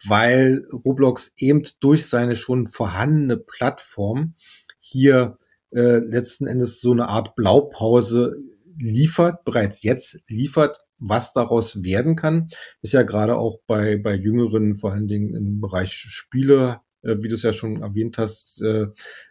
weil 0.07 0.67
Roblox 0.73 1.33
eben 1.37 1.63
durch 1.81 2.07
seine 2.07 2.37
schon 2.37 2.67
vorhandene 2.67 3.37
Plattform 3.37 4.35
hier 4.79 5.39
äh, 5.71 5.99
letzten 5.99 6.47
Endes 6.47 6.81
so 6.81 6.93
eine 6.93 7.09
Art 7.09 7.35
Blaupause 7.37 8.37
liefert, 8.79 9.45
bereits 9.45 9.83
jetzt 9.83 10.19
liefert, 10.29 10.79
was 10.99 11.33
daraus 11.33 11.83
werden 11.83 12.17
kann, 12.17 12.49
ist 12.83 12.93
ja 12.93 13.03
gerade 13.03 13.37
auch 13.37 13.61
bei, 13.67 13.97
bei 13.97 14.15
Jüngeren, 14.15 14.75
vor 14.75 14.93
allen 14.93 15.09
Dingen 15.09 15.35
im 15.35 15.61
Bereich 15.61 15.93
Spiele, 15.93 16.81
äh, 17.03 17.17
wie 17.21 17.29
du 17.29 17.35
es 17.35 17.43
ja 17.43 17.53
schon 17.53 17.83
erwähnt 17.83 18.19
hast, 18.19 18.63
äh, 18.63 18.87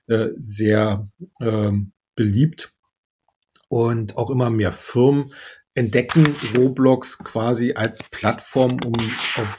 äh, 0.08 0.32
sehr 0.38 1.10
äh, 1.40 1.72
beliebt. 2.16 2.74
Und 3.70 4.16
auch 4.16 4.30
immer 4.30 4.50
mehr 4.50 4.72
Firmen 4.72 5.34
entdecken 5.78 6.36
Roblox 6.58 7.20
quasi 7.20 7.74
als 7.74 8.04
Plattform, 8.10 8.80
um 8.84 8.94
auf 8.96 9.58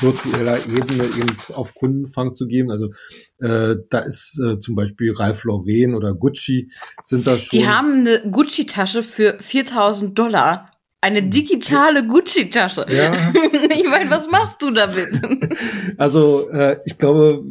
virtueller 0.00 0.58
Ebene 0.66 1.04
eben 1.04 1.36
auf 1.52 1.74
Kundenfang 1.74 2.34
zu 2.34 2.48
geben. 2.48 2.72
Also 2.72 2.90
äh, 3.38 3.76
da 3.88 4.00
ist 4.00 4.40
äh, 4.40 4.58
zum 4.58 4.74
Beispiel 4.74 5.12
Ralph 5.12 5.44
Lauren 5.44 5.94
oder 5.94 6.12
Gucci 6.12 6.72
sind 7.04 7.28
da 7.28 7.38
schon. 7.38 7.56
Die 7.56 7.68
haben 7.68 8.00
eine 8.00 8.28
Gucci-Tasche 8.28 9.04
für 9.04 9.36
4000 9.38 10.18
Dollar 10.18 10.70
eine 11.00 11.22
digitale 11.22 12.04
Gucci-Tasche. 12.04 12.86
Ja. 12.88 13.12
ich 13.70 13.88
meine, 13.88 14.10
was 14.10 14.28
machst 14.28 14.60
du 14.60 14.70
damit? 14.72 15.20
Also, 15.98 16.48
äh, 16.50 16.78
ich 16.84 16.98
glaube, 16.98 17.44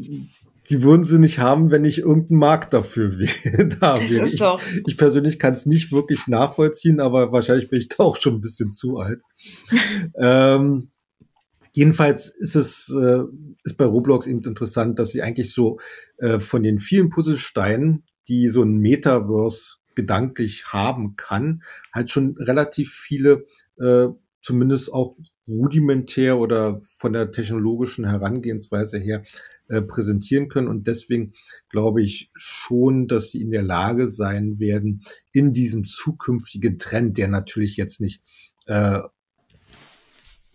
die 0.74 0.82
würden 0.82 1.03
sie 1.03 1.20
nicht 1.20 1.38
haben, 1.38 1.70
wenn 1.70 1.86
ich 1.86 2.00
irgendeinen 2.00 2.39
Markt 2.39 2.74
dafür 2.74 3.10
da 3.80 3.94
das 3.94 4.10
wäre. 4.10 4.24
Ist 4.24 4.42
doch 4.42 4.60
ich, 4.60 4.82
ich 4.88 4.98
persönlich 4.98 5.38
kann 5.38 5.53
es 5.53 5.68
nicht 5.68 5.92
wirklich 5.92 6.25
nachvollziehen, 6.27 7.00
aber 7.00 7.32
wahrscheinlich 7.32 7.70
bin 7.70 7.80
ich 7.80 7.89
da 7.89 8.03
auch 8.03 8.20
schon 8.20 8.34
ein 8.34 8.42
bisschen 8.42 8.72
zu 8.72 8.98
alt. 8.98 9.22
ähm, 10.18 10.89
jedenfalls 11.74 12.36
ist 12.36 12.56
es 12.56 12.89
äh, 13.00 13.20
ist 13.63 13.77
bei 13.77 13.86
Roblox 13.86 14.25
eben 14.25 14.42
interessant, 14.44 14.98
dass 14.98 15.12
sie 15.12 15.22
eigentlich 15.22 15.53
so 15.53 15.80
äh, 16.18 16.39
von 16.39 16.63
den 16.63 16.80
vielen 16.80 17.12
Puzzlesteinen, 17.12 18.06
die 18.27 18.48
so 18.48 18.63
ein 18.63 18.80
Metaverse 18.80 19.75
gedanklich 19.94 20.74
haben 20.74 21.18
kann, 21.18 21.62
halt 21.94 22.10
schon 22.10 22.36
relativ 22.39 22.94
viele, 22.94 23.46
äh, 23.80 24.08
zumindest 24.42 24.92
auch 24.92 25.18
rudimentär 25.48 26.39
oder 26.39 26.82
von 26.82 27.13
der 27.13 27.32
technologischen 27.32 28.06
Herangehensweise 28.06 28.98
her 28.98 29.24
äh, 29.70 29.82
präsentieren 29.82 30.50
können. 30.50 30.67
Und 30.67 30.88
deswegen 30.88 31.34
glaube 31.70 32.01
ich 32.01 32.29
schon, 32.36 33.08
dass 33.08 33.32
sie 33.32 33.41
in 33.41 33.51
der 33.51 33.63
Lage 33.63 34.08
sein 34.08 34.60
werden, 34.60 35.03
in 35.32 35.51
diesem 35.51 35.86
zukünftigen 35.86 36.77
Trend, 36.77 37.17
der 37.17 37.27
natürlich 37.27 37.77
jetzt 37.77 38.01
nicht 38.01 38.22
äh, 38.65 39.00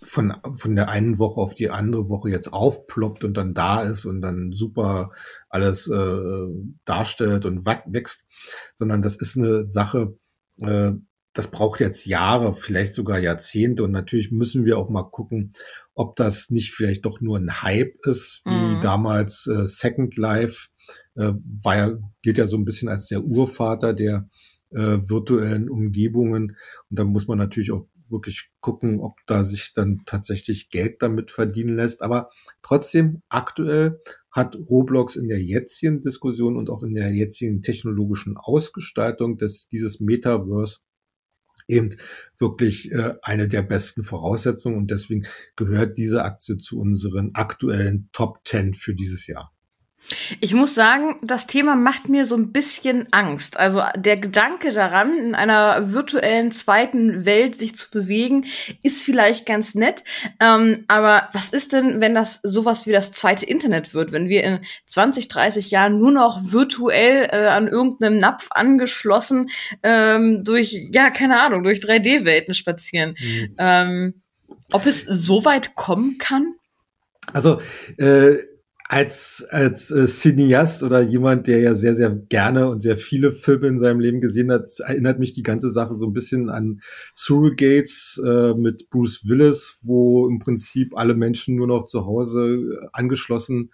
von, 0.02 0.34
von 0.52 0.74
der 0.74 0.88
einen 0.88 1.18
Woche 1.18 1.40
auf 1.40 1.54
die 1.54 1.70
andere 1.70 2.08
Woche 2.08 2.30
jetzt 2.30 2.52
aufploppt 2.52 3.24
und 3.24 3.36
dann 3.36 3.54
da 3.54 3.82
ist 3.82 4.04
und 4.04 4.20
dann 4.20 4.52
super 4.52 5.10
alles 5.48 5.88
äh, 5.88 6.46
darstellt 6.84 7.44
und 7.44 7.66
wächst, 7.66 8.26
sondern 8.74 9.02
das 9.02 9.16
ist 9.16 9.36
eine 9.36 9.64
Sache, 9.64 10.16
äh, 10.58 10.92
das 11.32 11.48
braucht 11.48 11.80
jetzt 11.80 12.06
Jahre, 12.06 12.54
vielleicht 12.54 12.94
sogar 12.94 13.18
Jahrzehnte. 13.18 13.84
Und 13.84 13.92
natürlich 13.92 14.30
müssen 14.30 14.64
wir 14.64 14.78
auch 14.78 14.88
mal 14.88 15.04
gucken, 15.04 15.52
ob 15.94 16.16
das 16.16 16.50
nicht 16.50 16.72
vielleicht 16.72 17.04
doch 17.04 17.20
nur 17.20 17.38
ein 17.38 17.62
Hype 17.62 17.94
ist, 18.04 18.42
wie 18.44 18.50
mhm. 18.50 18.80
damals 18.80 19.46
äh, 19.46 19.66
Second 19.66 20.16
Life, 20.16 20.68
äh, 21.16 21.32
war 21.62 21.76
ja, 21.76 21.98
gilt 22.22 22.38
ja 22.38 22.46
so 22.46 22.56
ein 22.56 22.64
bisschen 22.64 22.88
als 22.88 23.08
der 23.08 23.22
Urvater 23.22 23.92
der 23.92 24.28
äh, 24.70 24.98
virtuellen 25.02 25.68
Umgebungen. 25.68 26.56
Und 26.90 26.98
da 26.98 27.04
muss 27.04 27.28
man 27.28 27.38
natürlich 27.38 27.72
auch 27.72 27.86
wirklich 28.10 28.50
gucken, 28.60 29.00
ob 29.00 29.18
da 29.26 29.44
sich 29.44 29.72
dann 29.74 30.02
tatsächlich 30.06 30.70
Geld 30.70 31.02
damit 31.02 31.30
verdienen 31.30 31.76
lässt. 31.76 32.02
Aber 32.02 32.30
trotzdem, 32.62 33.22
aktuell 33.28 34.00
hat 34.30 34.56
Roblox 34.56 35.16
in 35.16 35.28
der 35.28 35.42
jetzigen 35.42 36.00
Diskussion 36.00 36.56
und 36.56 36.70
auch 36.70 36.82
in 36.82 36.94
der 36.94 37.12
jetzigen 37.12 37.60
technologischen 37.60 38.36
Ausgestaltung 38.36 39.36
des, 39.36 39.68
dieses 39.68 40.00
Metaverse 40.00 40.78
eben 41.68 41.90
wirklich 42.38 42.90
äh, 42.92 43.14
eine 43.22 43.46
der 43.46 43.62
besten 43.62 44.02
Voraussetzungen 44.02 44.76
und 44.76 44.90
deswegen 44.90 45.26
gehört 45.56 45.98
diese 45.98 46.24
Aktie 46.24 46.56
zu 46.56 46.80
unseren 46.80 47.30
aktuellen 47.34 48.08
Top 48.12 48.40
10 48.44 48.74
für 48.74 48.94
dieses 48.94 49.26
Jahr. 49.26 49.52
Ich 50.40 50.54
muss 50.54 50.74
sagen, 50.74 51.18
das 51.22 51.46
Thema 51.46 51.76
macht 51.76 52.08
mir 52.08 52.24
so 52.24 52.34
ein 52.34 52.50
bisschen 52.50 53.08
Angst. 53.10 53.58
Also 53.58 53.82
der 53.94 54.16
Gedanke 54.16 54.72
daran, 54.72 55.16
in 55.18 55.34
einer 55.34 55.92
virtuellen 55.92 56.50
zweiten 56.50 57.26
Welt 57.26 57.56
sich 57.56 57.76
zu 57.76 57.90
bewegen, 57.90 58.46
ist 58.82 59.02
vielleicht 59.02 59.44
ganz 59.44 59.74
nett. 59.74 60.04
Ähm, 60.40 60.84
aber 60.88 61.28
was 61.32 61.50
ist 61.50 61.72
denn, 61.74 62.00
wenn 62.00 62.14
das 62.14 62.40
sowas 62.42 62.86
wie 62.86 62.92
das 62.92 63.12
zweite 63.12 63.44
Internet 63.44 63.92
wird? 63.92 64.12
Wenn 64.12 64.28
wir 64.28 64.44
in 64.44 64.60
20, 64.86 65.28
30 65.28 65.70
Jahren 65.70 65.98
nur 65.98 66.12
noch 66.12 66.40
virtuell 66.42 67.28
äh, 67.30 67.48
an 67.48 67.68
irgendeinem 67.68 68.18
Napf 68.18 68.48
angeschlossen 68.50 69.50
ähm, 69.82 70.42
durch, 70.42 70.74
ja, 70.90 71.10
keine 71.10 71.40
Ahnung, 71.40 71.64
durch 71.64 71.80
3D-Welten 71.80 72.54
spazieren. 72.54 73.14
Mhm. 73.20 73.54
Ähm, 73.58 74.22
ob 74.72 74.86
es 74.86 75.02
so 75.02 75.44
weit 75.44 75.74
kommen 75.74 76.16
kann? 76.18 76.54
Also, 77.34 77.60
äh 77.98 78.36
als, 78.90 79.46
als 79.50 79.90
äh, 79.90 80.06
Cineast 80.06 80.82
oder 80.82 81.02
jemand, 81.02 81.46
der 81.46 81.60
ja 81.60 81.74
sehr, 81.74 81.94
sehr 81.94 82.08
gerne 82.08 82.70
und 82.70 82.80
sehr 82.80 82.96
viele 82.96 83.32
Filme 83.32 83.68
in 83.68 83.78
seinem 83.78 84.00
Leben 84.00 84.22
gesehen 84.22 84.50
hat, 84.50 84.70
erinnert 84.80 85.18
mich 85.18 85.34
die 85.34 85.42
ganze 85.42 85.68
Sache 85.68 85.98
so 85.98 86.06
ein 86.06 86.14
bisschen 86.14 86.48
an 86.48 86.80
Surrogates 87.12 88.18
äh, 88.24 88.54
mit 88.54 88.88
Bruce 88.88 89.28
Willis, 89.28 89.80
wo 89.82 90.26
im 90.26 90.38
Prinzip 90.38 90.96
alle 90.96 91.14
Menschen 91.14 91.56
nur 91.56 91.66
noch 91.66 91.84
zu 91.84 92.06
Hause 92.06 92.78
äh, 92.82 92.86
angeschlossen 92.92 93.72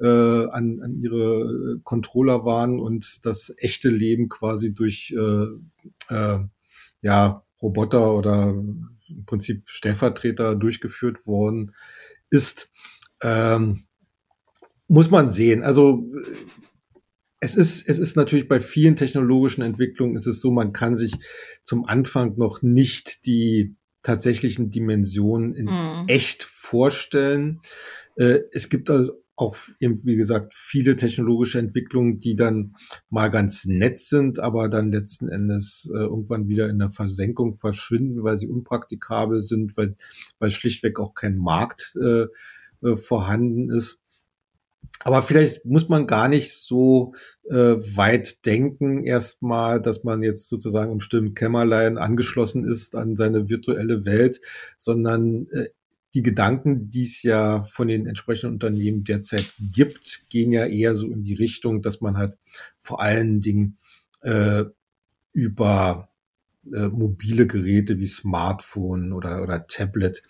äh, 0.00 0.06
an, 0.06 0.80
an 0.82 0.96
ihre 0.96 1.78
Controller 1.84 2.44
waren 2.44 2.80
und 2.80 3.24
das 3.24 3.54
echte 3.58 3.88
Leben 3.88 4.28
quasi 4.28 4.74
durch 4.74 5.14
äh, 5.16 5.46
äh, 6.12 6.38
ja, 7.02 7.44
Roboter 7.62 8.12
oder 8.14 8.48
im 8.48 9.24
Prinzip 9.26 9.62
Stellvertreter 9.66 10.56
durchgeführt 10.56 11.24
worden 11.24 11.72
ist. 12.30 12.68
Ähm, 13.22 13.85
muss 14.88 15.10
man 15.10 15.30
sehen. 15.30 15.62
Also 15.62 16.10
es 17.40 17.56
ist, 17.56 17.88
es 17.88 17.98
ist 17.98 18.16
natürlich 18.16 18.48
bei 18.48 18.60
vielen 18.60 18.96
technologischen 18.96 19.62
Entwicklungen 19.62 20.16
ist 20.16 20.26
es 20.26 20.40
so, 20.40 20.50
man 20.50 20.72
kann 20.72 20.96
sich 20.96 21.14
zum 21.62 21.84
Anfang 21.84 22.36
noch 22.36 22.62
nicht 22.62 23.26
die 23.26 23.76
tatsächlichen 24.02 24.70
Dimensionen 24.70 25.52
in 25.52 25.66
mm. 25.66 26.04
echt 26.08 26.44
vorstellen. 26.44 27.60
Äh, 28.16 28.40
es 28.52 28.68
gibt 28.68 28.88
also 28.88 29.12
auch 29.36 29.56
eben, 29.80 30.00
wie 30.04 30.16
gesagt, 30.16 30.54
viele 30.54 30.96
technologische 30.96 31.58
Entwicklungen, 31.58 32.18
die 32.18 32.36
dann 32.36 32.74
mal 33.10 33.28
ganz 33.28 33.66
nett 33.66 33.98
sind, 33.98 34.38
aber 34.38 34.70
dann 34.70 34.88
letzten 34.88 35.28
Endes 35.28 35.90
äh, 35.94 35.98
irgendwann 35.98 36.48
wieder 36.48 36.70
in 36.70 36.78
der 36.78 36.90
Versenkung 36.90 37.54
verschwinden, 37.54 38.22
weil 38.22 38.36
sie 38.38 38.48
unpraktikabel 38.48 39.40
sind, 39.40 39.76
weil, 39.76 39.96
weil 40.38 40.50
schlichtweg 40.50 40.98
auch 40.98 41.14
kein 41.14 41.36
Markt 41.36 41.98
äh, 42.00 42.26
äh 42.82 42.96
vorhanden 42.96 43.70
ist. 43.70 44.00
Aber 45.00 45.22
vielleicht 45.22 45.64
muss 45.64 45.88
man 45.88 46.06
gar 46.06 46.28
nicht 46.28 46.52
so 46.52 47.14
äh, 47.48 47.54
weit 47.54 48.44
denken, 48.44 49.04
erstmal, 49.04 49.80
dass 49.80 50.04
man 50.04 50.22
jetzt 50.22 50.48
sozusagen 50.48 50.92
im 50.92 51.00
stillen 51.00 51.34
Kämmerlein 51.34 51.98
angeschlossen 51.98 52.64
ist 52.66 52.96
an 52.96 53.16
seine 53.16 53.48
virtuelle 53.48 54.04
Welt, 54.04 54.40
sondern 54.76 55.46
äh, 55.52 55.66
die 56.14 56.22
Gedanken, 56.22 56.88
die 56.88 57.02
es 57.02 57.22
ja 57.22 57.64
von 57.64 57.88
den 57.88 58.06
entsprechenden 58.06 58.54
Unternehmen 58.54 59.04
derzeit 59.04 59.52
gibt, 59.60 60.24
gehen 60.30 60.50
ja 60.50 60.66
eher 60.66 60.94
so 60.94 61.10
in 61.10 61.22
die 61.22 61.34
Richtung, 61.34 61.82
dass 61.82 62.00
man 62.00 62.16
halt 62.16 62.36
vor 62.80 63.00
allen 63.02 63.40
Dingen 63.40 63.78
äh, 64.22 64.64
über 65.32 66.08
äh, 66.72 66.88
mobile 66.88 67.46
Geräte 67.46 67.98
wie 67.98 68.06
Smartphone 68.06 69.12
oder, 69.12 69.42
oder 69.42 69.66
Tablet 69.66 70.22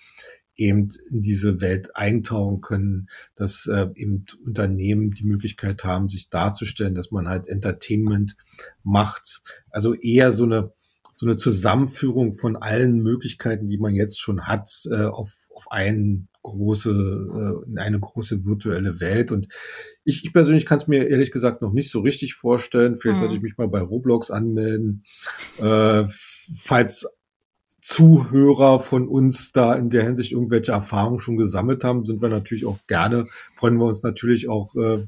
eben 0.57 0.89
in 1.11 1.23
diese 1.23 1.61
Welt 1.61 1.97
eintauchen 1.97 2.61
können, 2.61 3.09
dass 3.35 3.67
äh, 3.67 3.89
eben 3.95 4.25
Unternehmen 4.45 5.13
die 5.13 5.27
Möglichkeit 5.27 5.85
haben, 5.85 6.09
sich 6.09 6.29
darzustellen, 6.31 6.95
dass 6.95 7.11
man 7.11 7.29
halt 7.29 7.49
Entertainment 7.49 8.37
macht. 8.83 9.43
Also 9.71 9.95
eher 9.95 10.33
so 10.33 10.45
eine 10.45 10.73
so 11.17 11.25
eine 11.25 11.39
Zusammenführung 11.39 12.35
von 12.35 12.57
allen 12.57 12.99
Möglichkeiten, 12.99 13.69
die 13.69 13.79
man 13.79 13.95
jetzt 13.95 14.21
schon 14.21 14.43
hat, 14.43 14.69
äh, 14.91 15.05
auf, 15.05 15.33
auf 15.55 15.73
einen 15.73 16.29
große, 16.43 16.91
äh, 16.91 17.71
in 17.71 17.79
eine 17.79 17.99
große 17.99 18.45
virtuelle 18.45 19.01
Welt. 19.01 19.33
Und 19.33 19.49
ich, 20.05 20.25
ich 20.25 20.35
persönlich 20.35 20.67
kann 20.67 20.77
es 20.77 20.89
mir 20.89 21.09
ehrlich 21.09 21.33
gesagt 21.33 21.63
noch 21.63 21.73
nicht 21.73 21.91
so 21.91 22.01
richtig 22.01 22.35
vorstellen. 22.35 22.97
Vielleicht 22.97 23.17
mhm. 23.17 23.21
sollte 23.21 23.37
ich 23.37 23.43
mich 23.43 23.57
mal 23.57 23.67
bei 23.67 23.81
Roblox 23.81 24.31
anmelden. 24.31 25.05
Äh, 25.57 26.05
falls 26.55 27.07
Zuhörer 27.87 28.81
von 28.81 29.07
uns 29.07 29.53
da 29.53 29.77
in 29.77 29.91
der 29.91 30.03
Hinsicht 30.03 30.33
irgendwelche 30.33 30.73
Erfahrungen 30.73 31.21
schon 31.21 31.37
gesammelt 31.37 31.85
haben, 31.85 32.05
sind 32.05 32.21
wir 32.21 32.29
natürlich 32.29 32.67
auch 32.67 32.81
gerne, 32.89 33.29
freuen 33.55 33.77
wir 33.77 33.85
uns 33.85 34.03
natürlich 34.03 34.49
auch, 34.49 34.75
äh, 34.75 35.05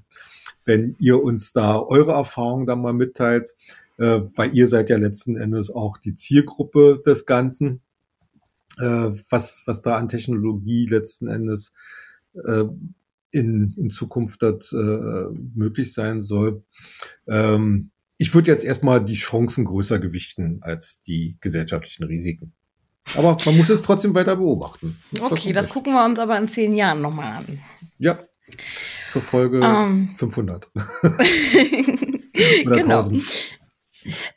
wenn 0.64 0.94
ihr 1.00 1.20
uns 1.20 1.50
da 1.50 1.80
eure 1.80 2.12
Erfahrungen 2.12 2.66
dann 2.66 2.80
mal 2.80 2.92
mitteilt, 2.92 3.56
äh, 3.96 4.20
weil 4.36 4.54
ihr 4.54 4.68
seid 4.68 4.90
ja 4.90 4.96
letzten 4.96 5.36
Endes 5.36 5.72
auch 5.72 5.98
die 5.98 6.14
Zielgruppe 6.14 7.02
des 7.04 7.26
Ganzen, 7.26 7.80
äh, 8.78 9.10
was, 9.28 9.64
was 9.66 9.82
da 9.82 9.96
an 9.96 10.06
Technologie 10.06 10.86
letzten 10.86 11.26
Endes 11.26 11.72
in, 13.30 13.74
in 13.76 13.90
Zukunft 13.90 14.44
äh, 14.44 14.54
möglich 15.54 15.92
sein 15.92 16.22
soll. 16.22 16.62
Ähm, 17.26 17.90
ich 18.18 18.32
würde 18.34 18.52
jetzt 18.52 18.64
erstmal 18.64 19.04
die 19.04 19.14
Chancen 19.14 19.64
größer 19.64 19.98
gewichten 19.98 20.58
als 20.60 21.00
die 21.00 21.36
gesellschaftlichen 21.40 22.04
Risiken. 22.04 22.52
Aber 23.16 23.36
man 23.44 23.56
muss 23.56 23.68
es 23.68 23.82
trotzdem 23.82 24.14
weiter 24.14 24.36
beobachten. 24.36 25.00
Das 25.12 25.22
okay, 25.22 25.52
das 25.52 25.68
gucken 25.68 25.94
wir 25.94 26.04
uns 26.04 26.18
aber 26.18 26.38
in 26.38 26.48
zehn 26.48 26.74
Jahren 26.74 26.98
nochmal 26.98 27.38
an. 27.38 27.60
Ja, 27.98 28.18
zur 29.08 29.22
Folge 29.22 29.60
um. 29.60 30.14
500. 30.14 30.68
genau. 32.32 32.98
1000. 32.98 33.57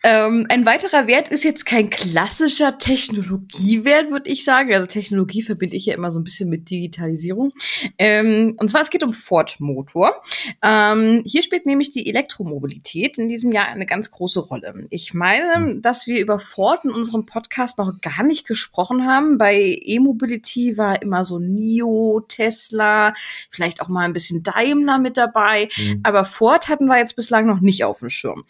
Ähm, 0.04 0.46
ein 0.50 0.66
weiterer 0.66 1.08
Wert 1.08 1.30
ist 1.30 1.44
jetzt 1.44 1.66
kein 1.66 1.90
klassischer 1.90 2.78
Technologiewert, 2.78 4.12
würde 4.12 4.30
ich 4.30 4.44
sagen. 4.44 4.74
Also 4.74 4.88
Technologie 4.88 5.42
verbinde 5.42 5.76
ich 5.76 5.86
ja 5.86 5.94
immer 5.94 6.12
so 6.12 6.20
ein 6.20 6.24
bisschen 6.24 6.50
mit 6.50 6.70
Digitalisierung. 6.70 7.54
Ähm, 7.98 8.56
und 8.58 8.70
zwar 8.70 8.82
es 8.82 8.90
geht 8.90 9.04
um 9.04 9.14
Ford-Motor. 9.14 10.22
Ähm, 10.62 11.22
hier 11.26 11.44
spielt 11.44 11.66
nämlich 11.66 11.92
die 11.92 12.08
Elektromobilität 12.08 13.18
in 13.18 13.28
diesem 13.28 13.52
Jahr 13.52 13.68
eine 13.68 13.86
ganz 13.86 14.12
große 14.12 14.40
Rolle. 14.40 14.86
Ich 14.90 15.14
meine, 15.14 15.56
hm. 15.56 15.82
dass 15.82 16.08
wir 16.08 16.20
über 16.20 16.40
Ford 16.40 16.84
in 16.84 16.92
unserem 16.92 17.26
Podcast 17.26 17.78
noch 17.78 18.00
gar 18.02 18.24
nicht 18.24 18.48
gesprochen 18.48 19.06
haben. 19.06 19.38
Bei 19.38 19.56
E-Mobility 19.56 20.78
war 20.78 21.02
immer 21.02 21.26
so 21.26 21.40
NIO, 21.40 22.22
Tesla, 22.28 23.14
vielleicht 23.50 23.82
auch 23.82 23.88
mal 23.88 24.06
ein 24.06 24.14
bisschen 24.14 24.44
Daimler 24.44 24.98
mit 25.00 25.18
dabei. 25.18 25.70
Mhm. 25.78 26.02
Aber 26.04 26.26
Ford 26.26 26.68
hatten 26.68 26.88
wir 26.88 26.98
jetzt 26.98 27.16
bislang 27.16 27.46
noch 27.46 27.62
nicht 27.62 27.84
auf 27.84 28.00
dem 28.00 28.10
Schirm. 28.10 28.44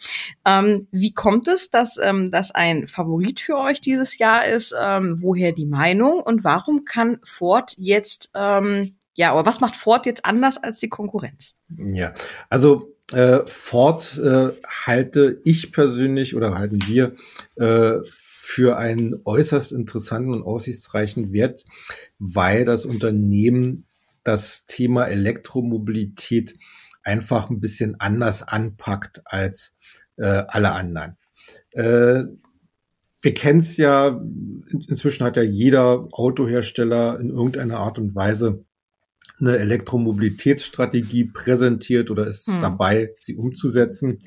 Ähm, 0.44 0.86
kommt 1.14 1.48
es, 1.48 1.70
dass 1.70 1.98
ähm, 1.98 2.30
das 2.30 2.50
ein 2.50 2.86
Favorit 2.86 3.40
für 3.40 3.56
euch 3.56 3.80
dieses 3.80 4.18
Jahr 4.18 4.46
ist? 4.46 4.74
Ähm, 4.78 5.18
woher 5.20 5.52
die 5.52 5.66
Meinung 5.66 6.20
und 6.20 6.44
warum 6.44 6.84
kann 6.84 7.20
Ford 7.24 7.74
jetzt, 7.78 8.30
ähm, 8.34 8.96
ja, 9.14 9.30
aber 9.32 9.46
was 9.46 9.60
macht 9.60 9.76
Ford 9.76 10.06
jetzt 10.06 10.24
anders 10.24 10.58
als 10.58 10.78
die 10.78 10.88
Konkurrenz? 10.88 11.54
Ja, 11.76 12.14
also 12.48 12.94
äh, 13.12 13.40
Ford 13.46 14.18
äh, 14.18 14.52
halte 14.86 15.40
ich 15.44 15.72
persönlich 15.72 16.34
oder 16.34 16.54
halten 16.54 16.80
wir 16.86 17.14
äh, 17.56 18.00
für 18.14 18.76
einen 18.76 19.20
äußerst 19.24 19.72
interessanten 19.72 20.32
und 20.32 20.42
aussichtsreichen 20.42 21.32
Wert, 21.32 21.64
weil 22.18 22.64
das 22.64 22.84
Unternehmen 22.84 23.86
das 24.24 24.66
Thema 24.66 25.06
Elektromobilität 25.06 26.54
einfach 27.02 27.50
ein 27.50 27.60
bisschen 27.60 27.98
anders 28.00 28.42
anpackt 28.42 29.22
als 29.24 29.74
äh, 30.16 30.44
alle 30.48 30.72
anderen. 30.72 31.16
Äh, 31.72 32.24
wir 33.22 33.34
kennen 33.34 33.60
es 33.60 33.76
ja, 33.76 34.08
in, 34.08 34.84
inzwischen 34.88 35.24
hat 35.24 35.36
ja 35.36 35.42
jeder 35.42 36.08
Autohersteller 36.10 37.20
in 37.20 37.30
irgendeiner 37.30 37.78
Art 37.78 37.98
und 37.98 38.14
Weise 38.14 38.64
eine 39.40 39.56
Elektromobilitätsstrategie 39.58 41.24
präsentiert 41.24 42.10
oder 42.10 42.26
ist 42.26 42.48
hm. 42.48 42.60
dabei, 42.60 43.14
sie 43.16 43.36
umzusetzen. 43.36 44.18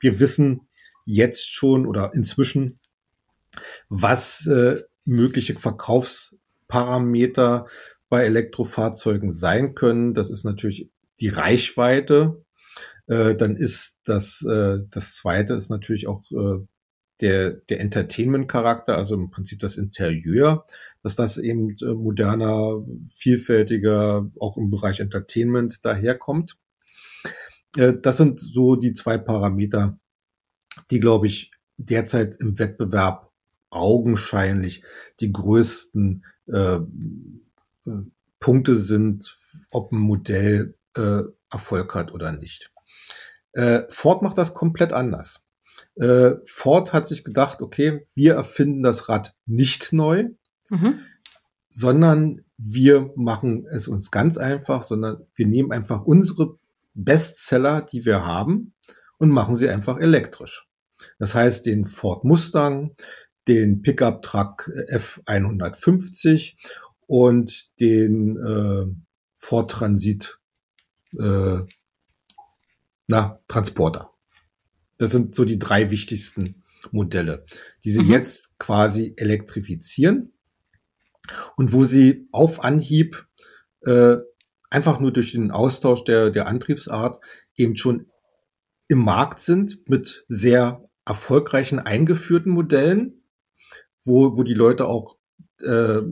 Wir 0.00 0.20
wissen 0.20 0.62
jetzt 1.04 1.52
schon 1.52 1.86
oder 1.86 2.14
inzwischen, 2.14 2.78
was 3.88 4.46
äh, 4.46 4.82
mögliche 5.04 5.54
Verkaufsparameter 5.54 7.66
bei 8.08 8.24
Elektrofahrzeugen 8.24 9.32
sein 9.32 9.74
können. 9.74 10.14
Das 10.14 10.30
ist 10.30 10.44
natürlich 10.44 10.88
die 11.20 11.28
Reichweite, 11.28 12.43
äh, 13.06 13.34
dann 13.34 13.56
ist 13.56 13.96
das, 14.04 14.42
äh, 14.42 14.78
das 14.90 15.14
zweite 15.16 15.54
ist 15.54 15.70
natürlich 15.70 16.06
auch 16.06 16.22
äh, 16.30 16.64
der, 17.20 17.50
der 17.50 17.80
Entertainment-Charakter, 17.80 18.96
also 18.96 19.14
im 19.14 19.30
Prinzip 19.30 19.60
das 19.60 19.76
Interieur, 19.76 20.66
dass 21.02 21.14
das 21.14 21.38
eben 21.38 21.70
äh, 21.82 21.94
moderner, 21.94 22.84
vielfältiger, 23.14 24.30
auch 24.40 24.56
im 24.56 24.70
Bereich 24.70 25.00
Entertainment 25.00 25.84
daherkommt. 25.84 26.56
Äh, 27.76 27.94
das 28.00 28.16
sind 28.16 28.40
so 28.40 28.76
die 28.76 28.92
zwei 28.92 29.18
Parameter, 29.18 29.98
die, 30.90 31.00
glaube 31.00 31.26
ich, 31.26 31.50
derzeit 31.76 32.36
im 32.36 32.58
Wettbewerb 32.58 33.30
augenscheinlich 33.70 34.84
die 35.20 35.32
größten 35.32 36.24
äh, 36.46 36.78
Punkte 38.40 38.76
sind, 38.76 39.36
ob 39.70 39.92
ein 39.92 39.98
Modell 39.98 40.74
äh, 40.96 41.22
Erfolg 41.50 41.94
hat 41.94 42.12
oder 42.12 42.32
nicht. 42.32 42.73
Äh, 43.54 43.82
Ford 43.88 44.22
macht 44.22 44.38
das 44.38 44.54
komplett 44.54 44.92
anders. 44.92 45.44
Äh, 45.96 46.32
Ford 46.44 46.92
hat 46.92 47.06
sich 47.06 47.24
gedacht, 47.24 47.62
okay, 47.62 48.04
wir 48.14 48.34
erfinden 48.34 48.82
das 48.82 49.08
Rad 49.08 49.34
nicht 49.46 49.92
neu, 49.92 50.30
mhm. 50.68 51.00
sondern 51.68 52.44
wir 52.56 53.12
machen 53.16 53.66
es 53.70 53.88
uns 53.88 54.10
ganz 54.10 54.38
einfach, 54.38 54.82
sondern 54.82 55.26
wir 55.34 55.46
nehmen 55.46 55.72
einfach 55.72 56.04
unsere 56.04 56.58
Bestseller, 56.94 57.82
die 57.82 58.04
wir 58.04 58.24
haben, 58.24 58.74
und 59.18 59.30
machen 59.30 59.54
sie 59.54 59.68
einfach 59.68 59.98
elektrisch. 59.98 60.66
Das 61.18 61.34
heißt, 61.34 61.66
den 61.66 61.86
Ford 61.86 62.24
Mustang, 62.24 62.92
den 63.48 63.82
Pickup 63.82 64.22
Truck 64.22 64.70
F150 64.90 66.56
und 67.06 67.80
den 67.80 68.36
äh, 68.36 68.86
Ford 69.34 69.70
Transit 69.70 70.38
äh, 71.18 71.60
na, 73.06 73.40
Transporter. 73.48 74.10
Das 74.98 75.10
sind 75.10 75.34
so 75.34 75.44
die 75.44 75.58
drei 75.58 75.90
wichtigsten 75.90 76.62
Modelle, 76.92 77.44
die 77.84 77.90
sie 77.90 78.02
mhm. 78.02 78.10
jetzt 78.10 78.58
quasi 78.58 79.14
elektrifizieren 79.16 80.32
und 81.56 81.72
wo 81.72 81.84
sie 81.84 82.28
auf 82.32 82.62
Anhieb 82.62 83.26
äh, 83.82 84.16
einfach 84.70 85.00
nur 85.00 85.12
durch 85.12 85.32
den 85.32 85.50
Austausch 85.50 86.04
der, 86.04 86.30
der 86.30 86.46
Antriebsart 86.46 87.18
eben 87.56 87.76
schon 87.76 88.06
im 88.88 88.98
Markt 88.98 89.40
sind 89.40 89.88
mit 89.88 90.24
sehr 90.28 90.88
erfolgreichen 91.06 91.78
eingeführten 91.78 92.52
Modellen, 92.52 93.22
wo, 94.04 94.36
wo 94.36 94.42
die 94.42 94.54
Leute 94.54 94.86
auch 94.86 95.16
äh, 95.62 96.02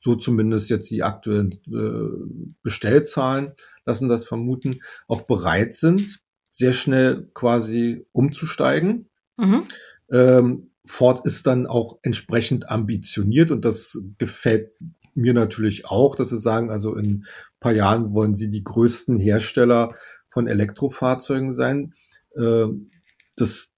so 0.00 0.14
zumindest 0.14 0.70
jetzt 0.70 0.90
die 0.90 1.02
aktuellen 1.02 1.52
äh, 1.66 2.54
Bestellzahlen 2.62 3.52
lassen 3.84 4.08
das 4.08 4.24
vermuten, 4.24 4.80
auch 5.08 5.22
bereit 5.22 5.74
sind, 5.74 6.20
sehr 6.54 6.72
schnell 6.72 7.28
quasi 7.34 8.06
umzusteigen. 8.12 9.08
Mhm. 9.36 9.64
Ähm, 10.10 10.70
Ford 10.86 11.26
ist 11.26 11.48
dann 11.48 11.66
auch 11.66 11.98
entsprechend 12.02 12.70
ambitioniert 12.70 13.50
und 13.50 13.64
das 13.64 14.00
gefällt 14.18 14.70
mir 15.14 15.34
natürlich 15.34 15.86
auch, 15.86 16.14
dass 16.14 16.28
sie 16.28 16.38
sagen, 16.38 16.70
also 16.70 16.94
in 16.94 17.06
ein 17.06 17.24
paar 17.58 17.72
Jahren 17.72 18.12
wollen 18.12 18.36
sie 18.36 18.50
die 18.50 18.62
größten 18.62 19.18
Hersteller 19.18 19.94
von 20.28 20.46
Elektrofahrzeugen 20.46 21.52
sein. 21.52 21.94
Ähm, 22.36 22.90
das, 23.34 23.70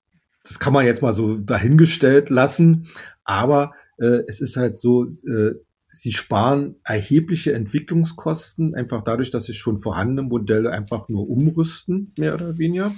das 0.42 0.58
kann 0.58 0.74
man 0.74 0.84
jetzt 0.84 1.00
mal 1.00 1.14
so 1.14 1.38
dahingestellt 1.38 2.28
lassen, 2.28 2.88
aber 3.24 3.72
äh, 3.96 4.22
es 4.28 4.40
ist 4.40 4.58
halt 4.58 4.76
so, 4.76 5.06
äh, 5.06 5.54
sie 5.96 6.12
sparen 6.12 6.76
erhebliche 6.84 7.54
Entwicklungskosten, 7.54 8.74
einfach 8.74 9.02
dadurch, 9.02 9.30
dass 9.30 9.44
sie 9.44 9.54
schon 9.54 9.78
vorhandene 9.78 10.22
Modelle 10.22 10.70
einfach 10.70 11.08
nur 11.08 11.28
umrüsten, 11.28 12.12
mehr 12.18 12.34
oder 12.34 12.58
weniger. 12.58 12.94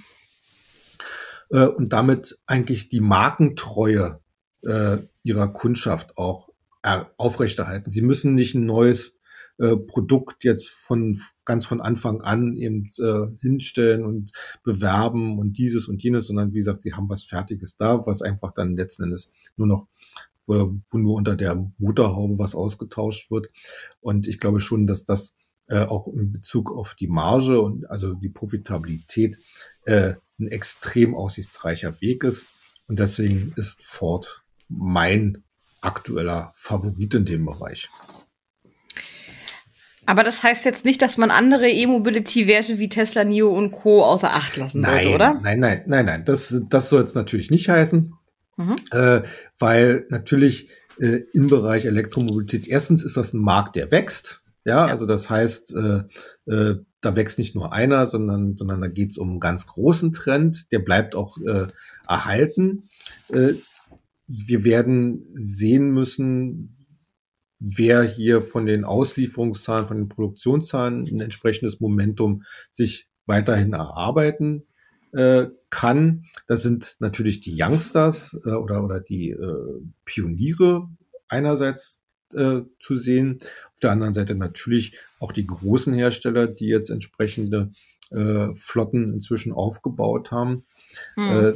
Äh, 1.50 1.66
und 1.66 1.92
damit 1.92 2.38
eigentlich 2.46 2.88
die 2.88 3.00
Markentreue 3.00 4.20
äh, 4.62 4.98
ihrer 5.22 5.48
Kundschaft 5.48 6.18
auch 6.18 6.48
aufrechterhalten. 7.16 7.90
Sie 7.90 8.02
müssen 8.02 8.34
nicht 8.34 8.54
ein 8.54 8.64
neues 8.64 9.18
äh, 9.58 9.76
Produkt 9.76 10.44
jetzt 10.44 10.70
von 10.70 11.18
ganz 11.44 11.66
von 11.66 11.80
Anfang 11.80 12.22
an 12.22 12.56
eben 12.56 12.88
äh, 12.98 13.26
hinstellen 13.40 14.04
und 14.04 14.30
bewerben 14.62 15.38
und 15.38 15.58
dieses 15.58 15.88
und 15.88 16.02
jenes, 16.02 16.28
sondern 16.28 16.52
wie 16.52 16.58
gesagt, 16.58 16.80
sie 16.80 16.94
haben 16.94 17.08
was 17.08 17.24
Fertiges 17.24 17.76
da, 17.76 18.06
was 18.06 18.22
einfach 18.22 18.52
dann 18.52 18.76
letzten 18.76 19.04
Endes 19.04 19.30
nur 19.56 19.66
noch 19.66 19.88
wo, 20.48 20.74
wo 20.90 20.98
nur 20.98 21.14
unter 21.14 21.36
der 21.36 21.70
Motorhaube 21.78 22.38
was 22.38 22.54
ausgetauscht 22.54 23.30
wird. 23.30 23.48
Und 24.00 24.26
ich 24.26 24.40
glaube 24.40 24.60
schon, 24.60 24.86
dass 24.86 25.04
das 25.04 25.34
äh, 25.68 25.84
auch 25.84 26.08
in 26.08 26.32
Bezug 26.32 26.72
auf 26.72 26.94
die 26.94 27.08
Marge 27.08 27.60
und 27.60 27.88
also 27.90 28.14
die 28.14 28.30
Profitabilität 28.30 29.38
äh, 29.84 30.14
ein 30.40 30.48
extrem 30.48 31.14
aussichtsreicher 31.14 32.00
Weg 32.00 32.24
ist. 32.24 32.46
Und 32.86 32.98
deswegen 32.98 33.52
ist 33.56 33.82
Ford 33.82 34.42
mein 34.68 35.44
aktueller 35.80 36.52
Favorit 36.54 37.14
in 37.14 37.24
dem 37.26 37.44
Bereich. 37.44 37.88
Aber 40.06 40.24
das 40.24 40.42
heißt 40.42 40.64
jetzt 40.64 40.86
nicht, 40.86 41.02
dass 41.02 41.18
man 41.18 41.30
andere 41.30 41.68
E-Mobility-Werte 41.68 42.78
wie 42.78 42.88
Tesla, 42.88 43.24
NIO 43.24 43.50
und 43.50 43.72
Co. 43.72 44.02
außer 44.02 44.32
Acht 44.32 44.56
lassen 44.56 44.80
nein, 44.80 45.02
sollte, 45.02 45.14
oder? 45.14 45.34
Nein, 45.42 45.60
nein, 45.60 45.82
nein, 45.86 46.06
nein. 46.06 46.24
Das, 46.24 46.62
das 46.70 46.88
soll 46.88 47.02
es 47.02 47.14
natürlich 47.14 47.50
nicht 47.50 47.68
heißen. 47.68 48.14
Mhm. 48.58 48.76
Äh, 48.90 49.22
weil 49.58 50.06
natürlich 50.10 50.68
äh, 50.98 51.20
im 51.32 51.46
Bereich 51.46 51.84
Elektromobilität. 51.84 52.66
Erstens 52.66 53.04
ist 53.04 53.16
das 53.16 53.32
ein 53.32 53.40
Markt, 53.40 53.76
der 53.76 53.90
wächst. 53.90 54.42
Ja, 54.64 54.86
ja. 54.86 54.92
also 54.92 55.06
das 55.06 55.30
heißt, 55.30 55.74
äh, 55.76 56.02
äh, 56.52 56.76
da 57.00 57.16
wächst 57.16 57.38
nicht 57.38 57.54
nur 57.54 57.72
einer, 57.72 58.06
sondern, 58.06 58.56
sondern 58.56 58.80
da 58.80 58.88
geht 58.88 59.12
es 59.12 59.18
um 59.18 59.30
einen 59.30 59.40
ganz 59.40 59.66
großen 59.66 60.12
Trend. 60.12 60.72
Der 60.72 60.80
bleibt 60.80 61.14
auch 61.14 61.38
äh, 61.46 61.68
erhalten. 62.08 62.82
Äh, 63.32 63.54
wir 64.26 64.64
werden 64.64 65.24
sehen 65.32 65.92
müssen, 65.92 66.86
wer 67.60 68.02
hier 68.02 68.42
von 68.42 68.66
den 68.66 68.84
Auslieferungszahlen, 68.84 69.86
von 69.86 69.96
den 69.96 70.08
Produktionszahlen 70.08 71.04
ein 71.04 71.20
entsprechendes 71.20 71.80
Momentum 71.80 72.42
sich 72.72 73.08
weiterhin 73.26 73.72
erarbeiten 73.72 74.67
äh, 75.12 75.46
kann. 75.70 76.24
Das 76.46 76.62
sind 76.62 76.96
natürlich 77.00 77.40
die 77.40 77.56
Youngsters 77.60 78.38
äh, 78.44 78.50
oder, 78.50 78.84
oder 78.84 79.00
die 79.00 79.30
äh, 79.30 79.80
Pioniere 80.04 80.88
einerseits 81.28 82.00
äh, 82.34 82.62
zu 82.80 82.96
sehen. 82.96 83.38
Auf 83.74 83.80
der 83.82 83.92
anderen 83.92 84.14
Seite 84.14 84.34
natürlich 84.34 84.98
auch 85.18 85.32
die 85.32 85.46
großen 85.46 85.94
Hersteller, 85.94 86.46
die 86.46 86.66
jetzt 86.66 86.90
entsprechende 86.90 87.70
äh, 88.10 88.54
Flotten 88.54 89.12
inzwischen 89.12 89.52
aufgebaut 89.52 90.30
haben. 90.30 90.64
Hm. 91.14 91.24
Äh, 91.24 91.52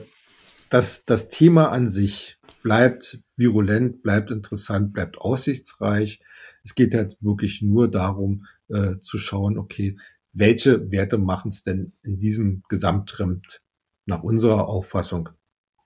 das, 0.69 1.05
das 1.05 1.29
Thema 1.29 1.71
an 1.71 1.88
sich 1.88 2.38
bleibt 2.62 3.21
virulent, 3.37 4.03
bleibt 4.03 4.31
interessant, 4.31 4.93
bleibt 4.93 5.19
aussichtsreich. 5.19 6.21
Es 6.65 6.75
geht 6.75 6.95
halt 6.95 7.17
wirklich 7.21 7.61
nur 7.61 7.91
darum 7.91 8.47
äh, 8.69 8.99
zu 9.01 9.19
schauen, 9.19 9.59
okay, 9.59 9.97
welche 10.33 10.90
Werte 10.90 11.18
machen 11.18 11.51
es 11.51 11.62
denn 11.62 11.92
in 12.03 12.18
diesem 12.21 12.62
Gesamttrend 12.68 13.62
nach 14.07 14.23
unserer 14.23 14.68
Auffassung 14.68 15.31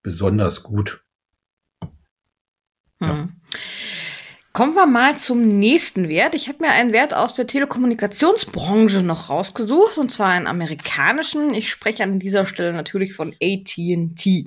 besonders 0.03 0.63
gut? 0.63 1.05
Hm. 3.01 3.07
Ja. 3.09 3.36
Kommen 4.57 4.75
wir 4.75 4.87
mal 4.87 5.19
zum 5.19 5.59
nächsten 5.59 6.09
Wert. 6.09 6.35
Ich 6.35 6.49
habe 6.49 6.62
mir 6.62 6.71
einen 6.71 6.95
Wert 6.95 7.12
aus 7.12 7.35
der 7.35 7.47
Telekommunikationsbranche 7.47 9.03
noch 9.03 9.29
rausgesucht, 9.29 9.99
und 9.99 10.11
zwar 10.11 10.29
einen 10.29 10.47
amerikanischen. 10.47 11.53
Ich 11.53 11.69
spreche 11.69 12.03
an 12.05 12.19
dieser 12.19 12.47
Stelle 12.47 12.73
natürlich 12.73 13.12
von 13.12 13.33
AT&T. 13.33 14.47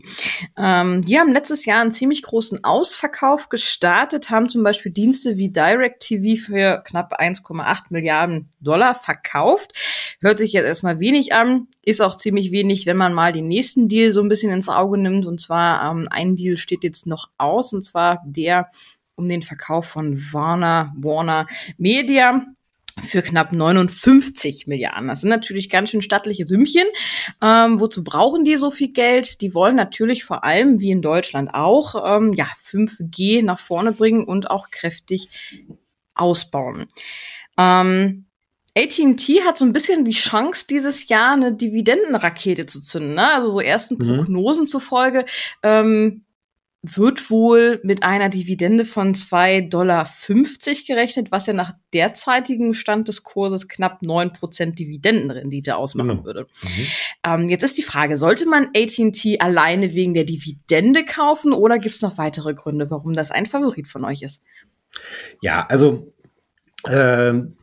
Ähm, 0.58 1.02
die 1.04 1.20
haben 1.20 1.32
letztes 1.32 1.66
Jahr 1.66 1.82
einen 1.82 1.92
ziemlich 1.92 2.24
großen 2.24 2.64
Ausverkauf 2.64 3.50
gestartet, 3.50 4.32
haben 4.32 4.50
zum 4.50 4.64
Beispiel 4.64 4.92
Dienste 4.92 5.38
wie 5.38 5.52
DirecTV 5.52 6.44
für 6.44 6.82
knapp 6.84 7.22
1,8 7.22 7.82
Milliarden 7.92 8.48
Dollar 8.62 8.96
verkauft. 8.96 9.74
Hört 10.22 10.40
sich 10.40 10.54
jetzt 10.54 10.66
erstmal 10.66 11.00
wenig 11.00 11.34
an, 11.34 11.68
ist 11.84 12.02
auch 12.02 12.18
ziemlich 12.18 12.52
wenig, 12.52 12.88
wenn 12.88 12.98
man 12.98 13.14
mal 13.14 13.32
den 13.32 13.48
nächsten 13.48 13.88
Deal 13.90 14.12
so 14.12 14.22
ein 14.22 14.30
bisschen 14.30 14.52
ins 14.52 14.70
Auge 14.70 14.98
nimmt. 14.98 15.28
Und 15.28 15.40
zwar 15.40 15.92
ähm, 15.92 16.08
ein 16.10 16.36
Deal 16.36 16.58
steht 16.58 16.84
jetzt 16.84 17.06
noch 17.06 17.30
aus, 17.38 17.74
und 17.74 17.84
zwar 17.84 18.24
der 18.26 18.72
um 19.20 19.30
den 19.30 19.44
Verkauf 19.44 19.86
von 19.86 20.18
Warner, 20.34 20.94
Warner 20.98 21.46
Media 21.78 22.46
für 23.02 23.22
knapp 23.22 23.52
59 23.52 24.68
Milliarden. 24.68 25.08
Das 25.08 25.22
sind 25.22 25.30
natürlich 25.30 25.70
ganz 25.70 25.90
schön 25.90 26.02
stattliche 26.02 26.48
Sümmchen. 26.48 26.88
Ähm, 27.42 27.80
wozu 27.80 28.04
brauchen 28.04 28.46
die 28.46 28.56
so 28.56 28.72
viel 28.72 28.92
Geld? 28.92 29.42
Die 29.42 29.54
wollen 29.54 29.76
natürlich 29.76 30.24
vor 30.24 30.44
allem, 30.44 30.80
wie 30.80 30.92
in 30.92 31.02
Deutschland 31.02 31.54
auch, 31.54 31.96
ähm, 32.06 32.34
ja, 32.34 32.48
5G 32.64 33.44
nach 33.44 33.60
vorne 33.60 33.92
bringen 33.92 34.24
und 34.24 34.50
auch 34.50 34.72
kräftig 34.72 35.30
ausbauen. 36.16 36.88
Ähm, 37.58 38.26
AT&T 38.78 39.44
hat 39.44 39.58
so 39.58 39.66
ein 39.66 39.74
bisschen 39.74 40.06
die 40.06 40.12
Chance, 40.12 40.66
dieses 40.70 41.10
Jahr 41.10 41.34
eine 41.34 41.54
Dividendenrakete 41.54 42.66
zu 42.66 42.82
zünden. 42.82 43.16
Ne? 43.16 43.28
Also 43.34 43.50
so 43.50 43.60
ersten 43.60 43.96
mhm. 43.96 44.18
Prognosen 44.18 44.68
zufolge 44.68 45.26
ähm, 45.64 46.24
wird 46.82 47.30
wohl 47.30 47.82
mit 47.84 48.04
einer 48.04 48.30
Dividende 48.30 48.86
von 48.86 49.14
2,50 49.14 49.70
Dollar 49.70 50.08
gerechnet, 50.88 51.30
was 51.30 51.46
ja 51.46 51.54
nach 51.54 51.74
derzeitigem 51.94 52.74
Stand 52.74 53.10
des 53.10 53.24
Kurses 53.24 53.68
knapp 53.68 54.02
9% 54.02 54.76
Dividendenrendite 54.76 55.76
ausmachen 55.76 56.10
genau. 56.10 56.26
würde. 56.26 56.48
Mhm. 56.64 56.88
Ähm, 57.26 57.50
jetzt 57.50 57.64
ist 57.64 57.78
die 57.78 57.84
Frage, 57.84 58.16
sollte 58.16 58.46
man 58.46 58.70
AT&T 58.76 59.40
alleine 59.40 59.94
wegen 59.94 60.14
der 60.14 60.24
Dividende 60.24 61.04
kaufen 61.04 61.52
oder 61.52 61.80
gibt 61.80 61.96
es 61.96 62.02
noch 62.02 62.18
weitere 62.18 62.54
Gründe, 62.54 62.90
warum 62.90 63.14
das 63.14 63.32
ein 63.32 63.46
Favorit 63.46 63.90
von 63.90 64.06
euch 64.06 64.22
ist? 64.22 64.42
Ja, 65.42 65.66
also 65.68 66.14
ähm, 66.88 67.58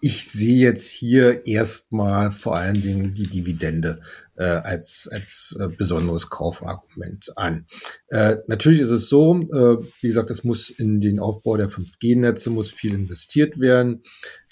ich 0.00 0.24
sehe 0.24 0.56
jetzt 0.56 0.90
hier 0.90 1.46
erstmal 1.46 2.30
vor 2.30 2.56
allen 2.56 2.80
Dingen 2.80 3.12
die 3.12 3.28
Dividende 3.28 4.00
äh, 4.36 4.44
als, 4.44 5.08
als 5.12 5.56
äh, 5.60 5.68
besonderes 5.68 6.30
Kaufargument 6.30 7.30
an. 7.36 7.66
Äh, 8.08 8.36
natürlich 8.46 8.80
ist 8.80 8.90
es 8.90 9.10
so, 9.10 9.34
äh, 9.34 9.84
wie 10.00 10.06
gesagt, 10.06 10.30
es 10.30 10.42
muss 10.42 10.70
in 10.70 11.00
den 11.00 11.20
Aufbau 11.20 11.58
der 11.58 11.68
5G-Netze 11.68 12.48
muss 12.48 12.70
viel 12.70 12.94
investiert 12.94 13.60
werden. 13.60 14.02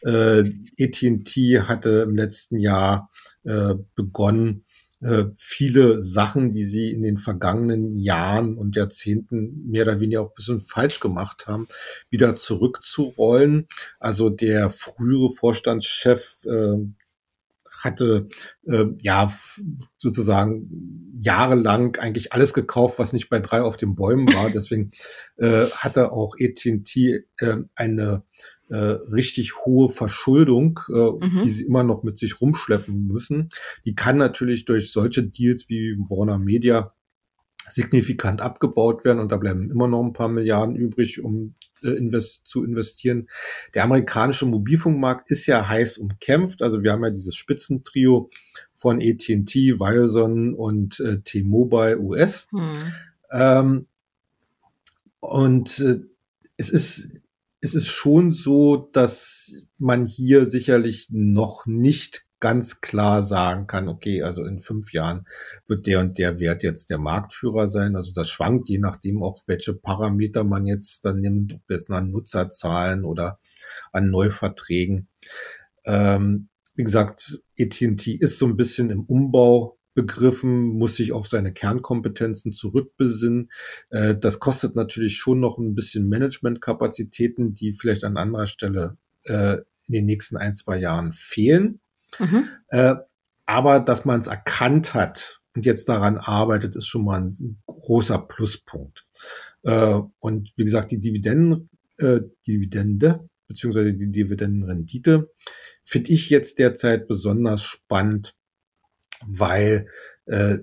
Äh, 0.03 0.53
AT&T 0.79 1.63
hatte 1.63 2.07
im 2.09 2.15
letzten 2.15 2.59
Jahr 2.59 3.11
äh, 3.45 3.75
begonnen, 3.95 4.65
äh, 5.01 5.27
viele 5.37 6.01
Sachen, 6.01 6.51
die 6.51 6.65
sie 6.65 6.93
in 6.93 7.03
den 7.03 7.19
vergangenen 7.19 7.95
Jahren 7.95 8.57
und 8.57 8.77
Jahrzehnten 8.77 9.69
mehr 9.69 9.85
oder 9.85 10.01
weniger 10.01 10.23
auch 10.23 10.31
ein 10.31 10.35
bisschen 10.37 10.61
falsch 10.61 11.01
gemacht 11.01 11.47
haben, 11.47 11.67
wieder 12.11 12.37
zurückzurollen. 12.37 13.69
Also 14.01 14.29
der 14.29 14.71
frühere 14.71 15.31
Vorstandschef 15.31 16.39
äh, 16.45 16.79
hatte 17.81 18.29
äh, 18.67 18.87
ja 19.01 19.33
sozusagen 19.99 21.15
jahrelang 21.19 21.97
eigentlich 21.97 22.33
alles 22.33 22.53
gekauft, 22.53 22.99
was 22.99 23.13
nicht 23.13 23.29
bei 23.29 23.39
drei 23.39 23.63
auf 23.63 23.77
den 23.77 23.95
Bäumen 23.95 24.33
war. 24.35 24.51
Deswegen 24.51 24.91
äh, 25.37 25.67
hatte 25.67 26.13
auch 26.13 26.35
AT&T 26.41 27.25
äh, 27.39 27.57
eine 27.75 28.25
äh, 28.69 28.77
richtig 28.77 29.65
hohe 29.65 29.89
Verschuldung, 29.89 30.81
äh, 30.89 30.93
mhm. 30.93 31.41
die 31.43 31.49
sie 31.49 31.65
immer 31.65 31.85
noch 31.85 32.03
mit 32.03 32.19
sich 32.19 32.41
rumschleppen 32.41 33.07
müssen. 33.07 33.51
Die 33.85 33.95
kann 33.95 34.17
natürlich 34.17 34.65
durch 34.65 34.93
solche 34.93 35.23
Deals 35.23 35.69
wie 35.69 35.97
Warner 35.99 36.39
Media 36.39 36.93
signifikant 37.71 38.41
abgebaut 38.41 39.05
werden 39.05 39.19
und 39.19 39.33
da 39.33 39.37
bleiben 39.37 39.71
immer 39.71 39.89
noch 39.89 40.03
ein 40.03 40.13
paar 40.13 40.29
Milliarden 40.29 40.77
übrig, 40.77 41.23
um 41.23 41.55
äh, 41.83 41.91
invest 41.91 42.49
zu 42.49 42.65
investieren. 42.65 43.29
Der 43.75 43.85
amerikanische 43.85 44.47
Mobilfunkmarkt 44.47 45.31
ist 45.31 45.47
ja 45.47 45.69
heiß 45.69 45.99
umkämpft. 45.99 46.63
Also 46.63 46.83
wir 46.83 46.93
haben 46.93 47.05
ja 47.05 47.11
dieses 47.11 47.35
Spitzentrio 47.35 48.31
von 48.75 49.01
AT&T, 49.01 49.77
Verizon 49.79 50.55
und 50.55 51.01
äh, 51.01 51.21
T-Mobile 51.21 52.01
US. 52.01 52.49
Hm. 52.51 52.75
Ähm, 53.31 53.87
und 55.21 55.79
äh, 55.81 55.99
es 56.57 56.71
ist 56.71 57.09
es 57.61 57.75
ist 57.75 57.89
schon 57.89 58.33
so, 58.33 58.89
dass 58.93 59.67
man 59.79 60.07
hier 60.07 60.47
sicherlich 60.47 61.09
noch 61.11 61.67
nicht 61.67 62.25
ganz 62.41 62.81
klar 62.81 63.23
sagen 63.23 63.67
kann, 63.67 63.89
okay, 63.89 64.23
also 64.23 64.45
in 64.45 64.61
fünf 64.61 64.93
Jahren 64.93 65.27
wird 65.67 65.87
der 65.87 66.01
und 66.01 66.19
der 66.19 66.39
Wert 66.39 66.63
jetzt 66.63 66.91
der 66.91 66.99
Marktführer 66.99 67.67
sein. 67.67 67.97
Also 67.97 68.13
das 68.13 68.31
schwankt, 68.31 68.69
je 68.69 68.79
nachdem 68.79 69.23
auch, 69.23 69.43
welche 69.47 69.75
Parameter 69.75 70.45
man 70.45 70.67
jetzt 70.67 71.05
dann 71.05 71.21
nimmt, 71.21 71.55
ob 71.55 71.63
jetzt 71.69 71.91
an 71.91 72.11
Nutzerzahlen 72.11 73.05
oder 73.05 73.41
an 73.93 74.11
Neuverträgen. 74.11 75.09
Ähm, 75.85 76.49
wie 76.75 76.85
gesagt, 76.85 77.41
AT&T 77.59 78.13
ist 78.13 78.39
so 78.39 78.47
ein 78.47 78.57
bisschen 78.57 78.91
im 78.91 79.03
Umbau 79.03 79.78
begriffen, 79.99 80.79
muss 80.79 80.95
sich 80.95 81.11
auf 81.11 81.27
seine 81.27 81.53
Kernkompetenzen 81.53 82.53
zurückbesinnen. 82.53 83.51
Äh, 83.91 84.15
das 84.15 84.39
kostet 84.39 84.77
natürlich 84.77 85.17
schon 85.17 85.41
noch 85.41 85.59
ein 85.59 85.75
bisschen 85.75 86.09
Managementkapazitäten, 86.09 87.53
die 87.53 87.73
vielleicht 87.73 88.05
an 88.05 88.17
anderer 88.17 88.47
Stelle 88.47 88.97
äh, 89.25 89.55
in 89.89 89.95
den 89.95 90.07
nächsten 90.07 90.37
ein, 90.37 90.55
zwei 90.55 90.77
Jahren 90.79 91.11
fehlen. 91.11 91.81
Mhm. 92.17 92.49
Äh, 92.69 92.95
aber 93.45 93.81
dass 93.81 94.05
man 94.05 94.21
es 94.21 94.29
erkannt 94.29 94.95
hat 94.95 95.41
und 95.57 95.67
jetzt 95.67 95.89
daran 95.89 96.17
arbeitet, 96.17 96.77
ist 96.77 96.87
schon 96.87 97.05
mal 97.05 97.21
ein 97.21 97.59
großer 97.67 98.19
Pluspunkt. 98.19 99.05
und 99.63 100.53
wie 100.55 100.65
gesagt, 100.65 100.93
die 100.93 101.01
Dividenden, 101.01 101.71
Dividende 102.47 103.29
beziehungsweise 103.49 103.95
die 103.95 104.13
Dividendenrendite 104.13 105.33
finde 105.85 106.13
ich 106.13 106.31
jetzt 106.31 106.59
derzeit 106.59 107.09
besonders 107.09 107.63
spannend, 107.63 108.37
weil 109.27 109.89
äh, 110.27 110.59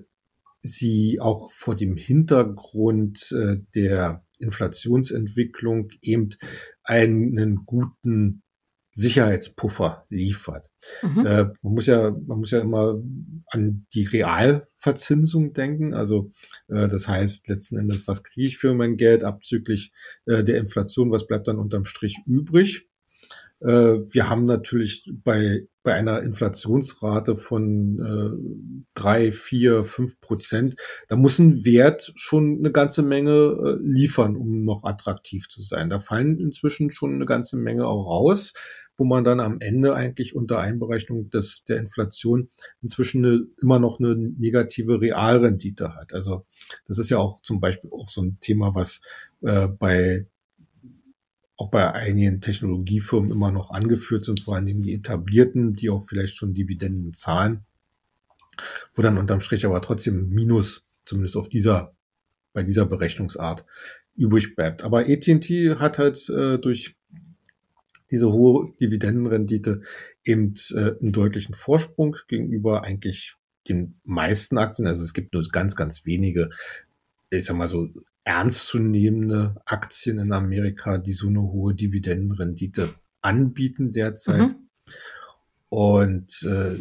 sie 0.62 1.20
auch 1.20 1.52
vor 1.52 1.74
dem 1.76 1.96
Hintergrund 1.96 3.32
äh, 3.32 3.56
der 3.74 4.24
Inflationsentwicklung 4.38 5.88
eben 6.02 6.30
einen 6.82 7.64
guten 7.64 8.42
Sicherheitspuffer 8.96 10.06
liefert. 10.08 10.70
Mhm. 11.02 11.26
Äh, 11.26 11.44
man 11.60 11.74
muss 11.74 11.86
ja, 11.86 12.10
man 12.10 12.38
muss 12.38 12.50
ja 12.50 12.60
immer 12.60 12.98
an 13.48 13.86
die 13.92 14.04
Realverzinsung 14.04 15.52
denken. 15.52 15.92
Also 15.92 16.32
äh, 16.68 16.88
das 16.88 17.06
heißt 17.06 17.46
letzten 17.48 17.76
Endes, 17.76 18.08
was 18.08 18.22
kriege 18.22 18.46
ich 18.46 18.56
für 18.56 18.72
mein 18.74 18.96
Geld 18.96 19.22
abzüglich 19.22 19.92
äh, 20.24 20.42
der 20.42 20.56
Inflation? 20.56 21.10
Was 21.10 21.26
bleibt 21.26 21.46
dann 21.46 21.58
unterm 21.58 21.84
Strich 21.84 22.18
übrig? 22.26 22.88
Äh, 23.66 24.04
wir 24.12 24.28
haben 24.28 24.44
natürlich 24.44 25.10
bei, 25.24 25.66
bei 25.82 25.94
einer 25.94 26.22
Inflationsrate 26.22 27.36
von 27.36 27.98
äh, 27.98 28.86
drei, 28.94 29.32
vier, 29.32 29.84
fünf 29.84 30.20
Prozent, 30.20 30.76
da 31.08 31.16
muss 31.16 31.38
ein 31.38 31.64
Wert 31.64 32.12
schon 32.14 32.58
eine 32.58 32.70
ganze 32.70 33.02
Menge 33.02 33.32
äh, 33.32 33.76
liefern, 33.82 34.36
um 34.36 34.64
noch 34.64 34.84
attraktiv 34.84 35.48
zu 35.48 35.62
sein. 35.62 35.90
Da 35.90 35.98
fallen 35.98 36.38
inzwischen 36.38 36.90
schon 36.90 37.14
eine 37.14 37.26
ganze 37.26 37.56
Menge 37.56 37.86
auch 37.86 38.06
raus 38.06 38.52
wo 38.96 39.04
man 39.04 39.24
dann 39.24 39.40
am 39.40 39.60
Ende 39.60 39.94
eigentlich 39.94 40.34
unter 40.34 40.58
Einberechnung 40.58 41.28
des, 41.30 41.64
der 41.64 41.78
Inflation 41.78 42.48
inzwischen 42.82 43.24
eine, 43.24 43.44
immer 43.60 43.78
noch 43.78 44.00
eine 44.00 44.16
negative 44.16 45.00
Realrendite 45.00 45.94
hat. 45.94 46.12
Also 46.12 46.46
das 46.86 46.98
ist 46.98 47.10
ja 47.10 47.18
auch 47.18 47.42
zum 47.42 47.60
Beispiel 47.60 47.90
auch 47.92 48.08
so 48.08 48.22
ein 48.22 48.38
Thema, 48.40 48.74
was 48.74 49.00
äh, 49.42 49.68
bei 49.68 50.26
auch 51.56 51.70
bei 51.70 51.92
einigen 51.92 52.40
Technologiefirmen 52.40 53.30
immer 53.30 53.50
noch 53.50 53.70
angeführt 53.70 54.24
sind, 54.24 54.40
vor 54.40 54.56
allem 54.56 54.82
die 54.82 54.94
etablierten, 54.94 55.74
die 55.74 55.90
auch 55.90 56.02
vielleicht 56.02 56.36
schon 56.36 56.54
Dividenden 56.54 57.14
zahlen, 57.14 57.64
wo 58.94 59.02
dann 59.02 59.18
unterm 59.18 59.40
Strich 59.40 59.64
aber 59.64 59.80
trotzdem 59.80 60.28
Minus, 60.28 60.86
zumindest 61.06 61.36
auf 61.36 61.48
dieser, 61.48 61.94
bei 62.52 62.62
dieser 62.62 62.84
Berechnungsart 62.84 63.64
übrig 64.14 64.54
bleibt. 64.54 64.82
Aber 64.82 65.00
AT&T 65.00 65.76
hat 65.76 65.98
halt 65.98 66.28
äh, 66.28 66.58
durch 66.58 66.96
diese 68.10 68.30
hohe 68.32 68.72
Dividendenrendite 68.80 69.80
eben 70.24 70.54
äh, 70.72 70.92
einen 71.00 71.12
deutlichen 71.12 71.54
Vorsprung 71.54 72.16
gegenüber 72.28 72.82
eigentlich 72.84 73.34
den 73.68 74.00
meisten 74.04 74.58
Aktien. 74.58 74.86
Also 74.86 75.02
es 75.02 75.12
gibt 75.12 75.34
nur 75.34 75.42
ganz, 75.50 75.74
ganz 75.74 76.06
wenige, 76.06 76.50
ich 77.30 77.44
sag 77.44 77.56
mal 77.56 77.68
so, 77.68 77.88
ernstzunehmende 78.24 79.56
Aktien 79.66 80.18
in 80.18 80.32
Amerika, 80.32 80.98
die 80.98 81.12
so 81.12 81.28
eine 81.28 81.42
hohe 81.42 81.74
Dividendenrendite 81.74 82.94
anbieten 83.22 83.92
derzeit. 83.92 84.50
Mhm. 84.50 84.68
Und 85.68 86.42
äh, 86.42 86.80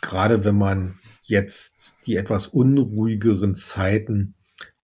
gerade 0.00 0.44
wenn 0.44 0.56
man 0.56 0.98
jetzt 1.22 1.96
die 2.06 2.16
etwas 2.16 2.46
unruhigeren 2.46 3.54
Zeiten 3.54 4.34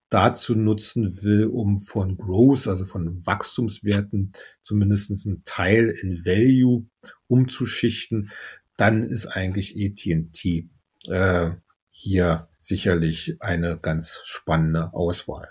dazu 0.09 0.57
nutzen 0.57 1.23
will, 1.23 1.47
um 1.47 1.79
von 1.79 2.17
Growth, 2.17 2.67
also 2.67 2.85
von 2.85 3.25
Wachstumswerten, 3.27 4.33
zumindest 4.61 5.27
einen 5.27 5.43
Teil 5.45 5.89
in 5.89 6.25
Value 6.25 6.87
umzuschichten, 7.29 8.31
dann 8.77 9.03
ist 9.03 9.27
eigentlich 9.27 9.77
AT&T 9.77 10.69
äh, 11.09 11.51
hier 11.91 12.50
sicherlich 12.61 13.37
eine 13.41 13.79
ganz 13.79 14.21
spannende 14.25 14.93
Auswahl. 14.93 15.49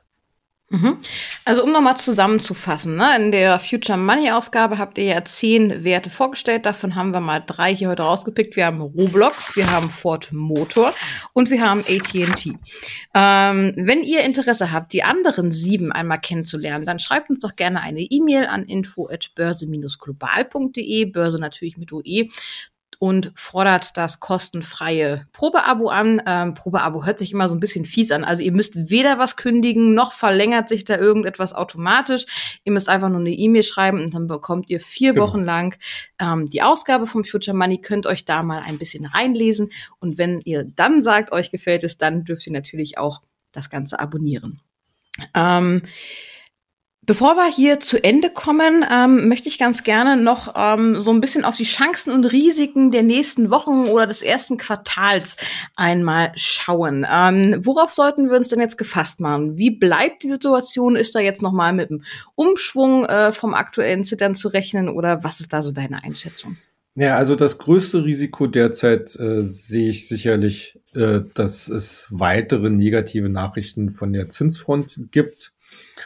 Mhm. 0.71 0.99
Also 1.45 1.63
um 1.63 1.71
nochmal 1.71 1.97
zusammenzufassen, 1.97 2.95
ne? 2.95 3.15
in 3.17 3.31
der 3.31 3.57
Future 3.57 3.97
Money 3.97 4.29
Ausgabe 4.29 4.77
habt 4.77 4.99
ihr 4.99 5.05
ja 5.05 5.25
zehn 5.25 5.83
Werte 5.83 6.11
vorgestellt, 6.11 6.67
davon 6.67 6.93
haben 6.93 7.11
wir 7.11 7.21
mal 7.21 7.39
drei 7.39 7.75
hier 7.75 7.89
heute 7.89 8.03
rausgepickt. 8.03 8.55
Wir 8.55 8.67
haben 8.67 8.79
Roblox, 8.79 9.55
wir 9.55 9.71
haben 9.71 9.89
Ford 9.89 10.31
Motor 10.31 10.93
und 11.33 11.49
wir 11.49 11.67
haben 11.67 11.79
AT&T. 11.79 12.55
Ähm, 13.15 13.73
wenn 13.77 14.03
ihr 14.03 14.23
Interesse 14.23 14.71
habt, 14.71 14.93
die 14.93 15.01
anderen 15.01 15.51
sieben 15.51 15.91
einmal 15.91 16.19
kennenzulernen, 16.19 16.85
dann 16.85 16.99
schreibt 16.99 17.31
uns 17.31 17.39
doch 17.39 17.55
gerne 17.55 17.81
eine 17.81 18.01
E-Mail 18.01 18.45
an 18.45 18.65
info@börse-global.de, 18.65 21.05
Börse 21.05 21.39
natürlich 21.39 21.77
mit 21.77 21.91
OE 21.91 22.29
und 22.99 23.31
fordert 23.33 23.95
das 23.95 24.19
kostenfreie 24.19 25.25
Probeabo 25.31 25.87
an. 25.87 26.21
Ähm, 26.25 26.53
Probeabo 26.53 27.05
hört 27.05 27.17
sich 27.17 27.31
immer 27.31 27.47
so 27.47 27.55
ein 27.55 27.61
bisschen 27.61 27.85
fies 27.85 28.11
an. 28.11 28.25
Also 28.25 28.43
ihr 28.43 28.51
müsst 28.51 28.89
weder 28.89 29.17
was 29.17 29.37
kündigen, 29.37 29.95
noch 29.95 30.11
verlängert 30.11 30.67
sich 30.67 30.83
da 30.83 30.97
irgendetwas 30.97 31.53
automatisch. 31.53 32.59
Ihr 32.65 32.73
müsst 32.73 32.89
einfach 32.89 33.07
nur 33.07 33.21
eine 33.21 33.31
E-Mail 33.31 33.63
schreiben 33.63 34.01
und 34.01 34.13
dann 34.13 34.27
bekommt 34.27 34.69
ihr 34.69 34.81
vier 34.81 35.13
genau. 35.13 35.27
Wochen 35.27 35.43
lang 35.43 35.77
ähm, 36.19 36.47
die 36.47 36.61
Ausgabe 36.61 37.07
vom 37.07 37.23
Future 37.23 37.55
Money, 37.55 37.79
könnt 37.79 38.05
euch 38.05 38.25
da 38.25 38.43
mal 38.43 38.59
ein 38.59 38.77
bisschen 38.77 39.05
reinlesen. 39.05 39.71
Und 39.99 40.17
wenn 40.17 40.41
ihr 40.43 40.65
dann 40.65 41.01
sagt, 41.01 41.31
euch 41.31 41.51
gefällt 41.51 41.85
es, 41.85 41.97
dann 41.97 42.25
dürft 42.25 42.45
ihr 42.47 42.53
natürlich 42.53 42.97
auch 42.97 43.21
das 43.53 43.69
Ganze 43.69 43.99
abonnieren. 43.99 44.59
Ähm, 45.33 45.83
Bevor 47.05 47.35
wir 47.35 47.49
hier 47.51 47.79
zu 47.79 48.03
Ende 48.03 48.29
kommen, 48.29 48.85
ähm, 48.91 49.29
möchte 49.29 49.47
ich 49.47 49.57
ganz 49.57 49.83
gerne 49.83 50.21
noch 50.21 50.53
ähm, 50.55 50.99
so 50.99 51.11
ein 51.11 51.21
bisschen 51.21 51.43
auf 51.43 51.55
die 51.55 51.63
Chancen 51.63 52.13
und 52.13 52.25
Risiken 52.25 52.91
der 52.91 53.03
nächsten 53.03 53.49
Wochen 53.49 53.85
oder 53.85 54.05
des 54.05 54.21
ersten 54.21 54.57
Quartals 54.57 55.37
einmal 55.75 56.31
schauen. 56.35 57.07
Ähm, 57.09 57.61
worauf 57.65 57.91
sollten 57.93 58.29
wir 58.29 58.37
uns 58.37 58.49
denn 58.49 58.59
jetzt 58.59 58.77
gefasst 58.77 59.21
machen? 59.21 59.57
Wie 59.57 59.71
bleibt 59.71 60.21
die 60.23 60.29
Situation? 60.29 60.95
Ist 60.95 61.15
da 61.15 61.19
jetzt 61.19 61.41
noch 61.41 61.53
mal 61.53 61.73
mit 61.73 61.89
einem 61.89 62.03
Umschwung 62.35 63.05
äh, 63.05 63.31
vom 63.31 63.53
aktuellen 63.55 64.03
Zittern 64.03 64.35
zu 64.35 64.49
rechnen 64.49 64.89
oder 64.89 65.23
was 65.23 65.39
ist 65.39 65.51
da 65.51 65.61
so 65.61 65.71
deine 65.71 66.03
Einschätzung? 66.03 66.57
Ja, 66.95 67.15
also 67.15 67.35
das 67.35 67.57
größte 67.57 68.03
Risiko 68.03 68.45
derzeit 68.45 69.15
äh, 69.15 69.43
sehe 69.43 69.89
ich 69.89 70.07
sicherlich, 70.07 70.77
äh, 70.93 71.21
dass 71.33 71.69
es 71.69 72.09
weitere 72.11 72.69
negative 72.69 73.29
Nachrichten 73.29 73.91
von 73.91 74.11
der 74.11 74.29
Zinsfront 74.29 75.07
gibt. 75.11 75.53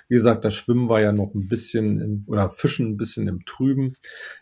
Wie 0.08 0.16
gesagt, 0.16 0.46
das 0.46 0.54
Schwimmen 0.54 0.90
war 0.90 1.02
ja 1.02 1.12
noch 1.12 1.34
ein 1.34 1.48
bisschen 1.48 2.00
im, 2.00 2.24
oder 2.28 2.50
Fischen 2.50 2.92
ein 2.92 2.98
bisschen 2.98 3.28
im 3.28 3.46
Trüben. 3.46 3.96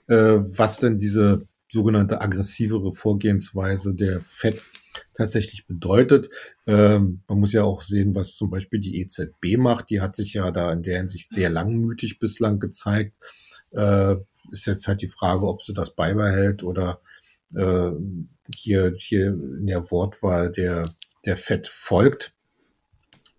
Äh, 0.07 0.15
was 0.15 0.79
denn 0.79 0.97
diese 0.97 1.47
sogenannte 1.71 2.19
aggressivere 2.19 2.91
Vorgehensweise 2.91 3.95
der 3.95 4.19
FED 4.21 4.61
tatsächlich 5.13 5.67
bedeutet. 5.67 6.29
Ähm, 6.67 7.21
man 7.27 7.39
muss 7.39 7.53
ja 7.53 7.63
auch 7.63 7.81
sehen, 7.81 8.13
was 8.13 8.35
zum 8.35 8.49
Beispiel 8.49 8.79
die 8.79 8.99
EZB 8.99 9.57
macht. 9.57 9.89
Die 9.89 10.01
hat 10.01 10.15
sich 10.15 10.33
ja 10.33 10.51
da 10.51 10.73
in 10.73 10.83
der 10.83 10.97
Hinsicht 10.97 11.31
sehr 11.31 11.49
langmütig 11.49 12.19
bislang 12.19 12.59
gezeigt. 12.59 13.17
Äh, 13.71 14.17
ist 14.51 14.65
jetzt 14.65 14.87
halt 14.87 15.01
die 15.01 15.07
Frage, 15.07 15.47
ob 15.47 15.63
sie 15.63 15.73
das 15.73 15.95
beibehält 15.95 16.63
oder 16.63 16.99
äh, 17.55 17.91
hier, 18.53 18.93
hier 18.97 19.27
in 19.27 19.67
der 19.67 19.89
Wortwahl 19.91 20.51
der, 20.51 20.85
der 21.25 21.37
FED 21.37 21.67
folgt. 21.67 22.33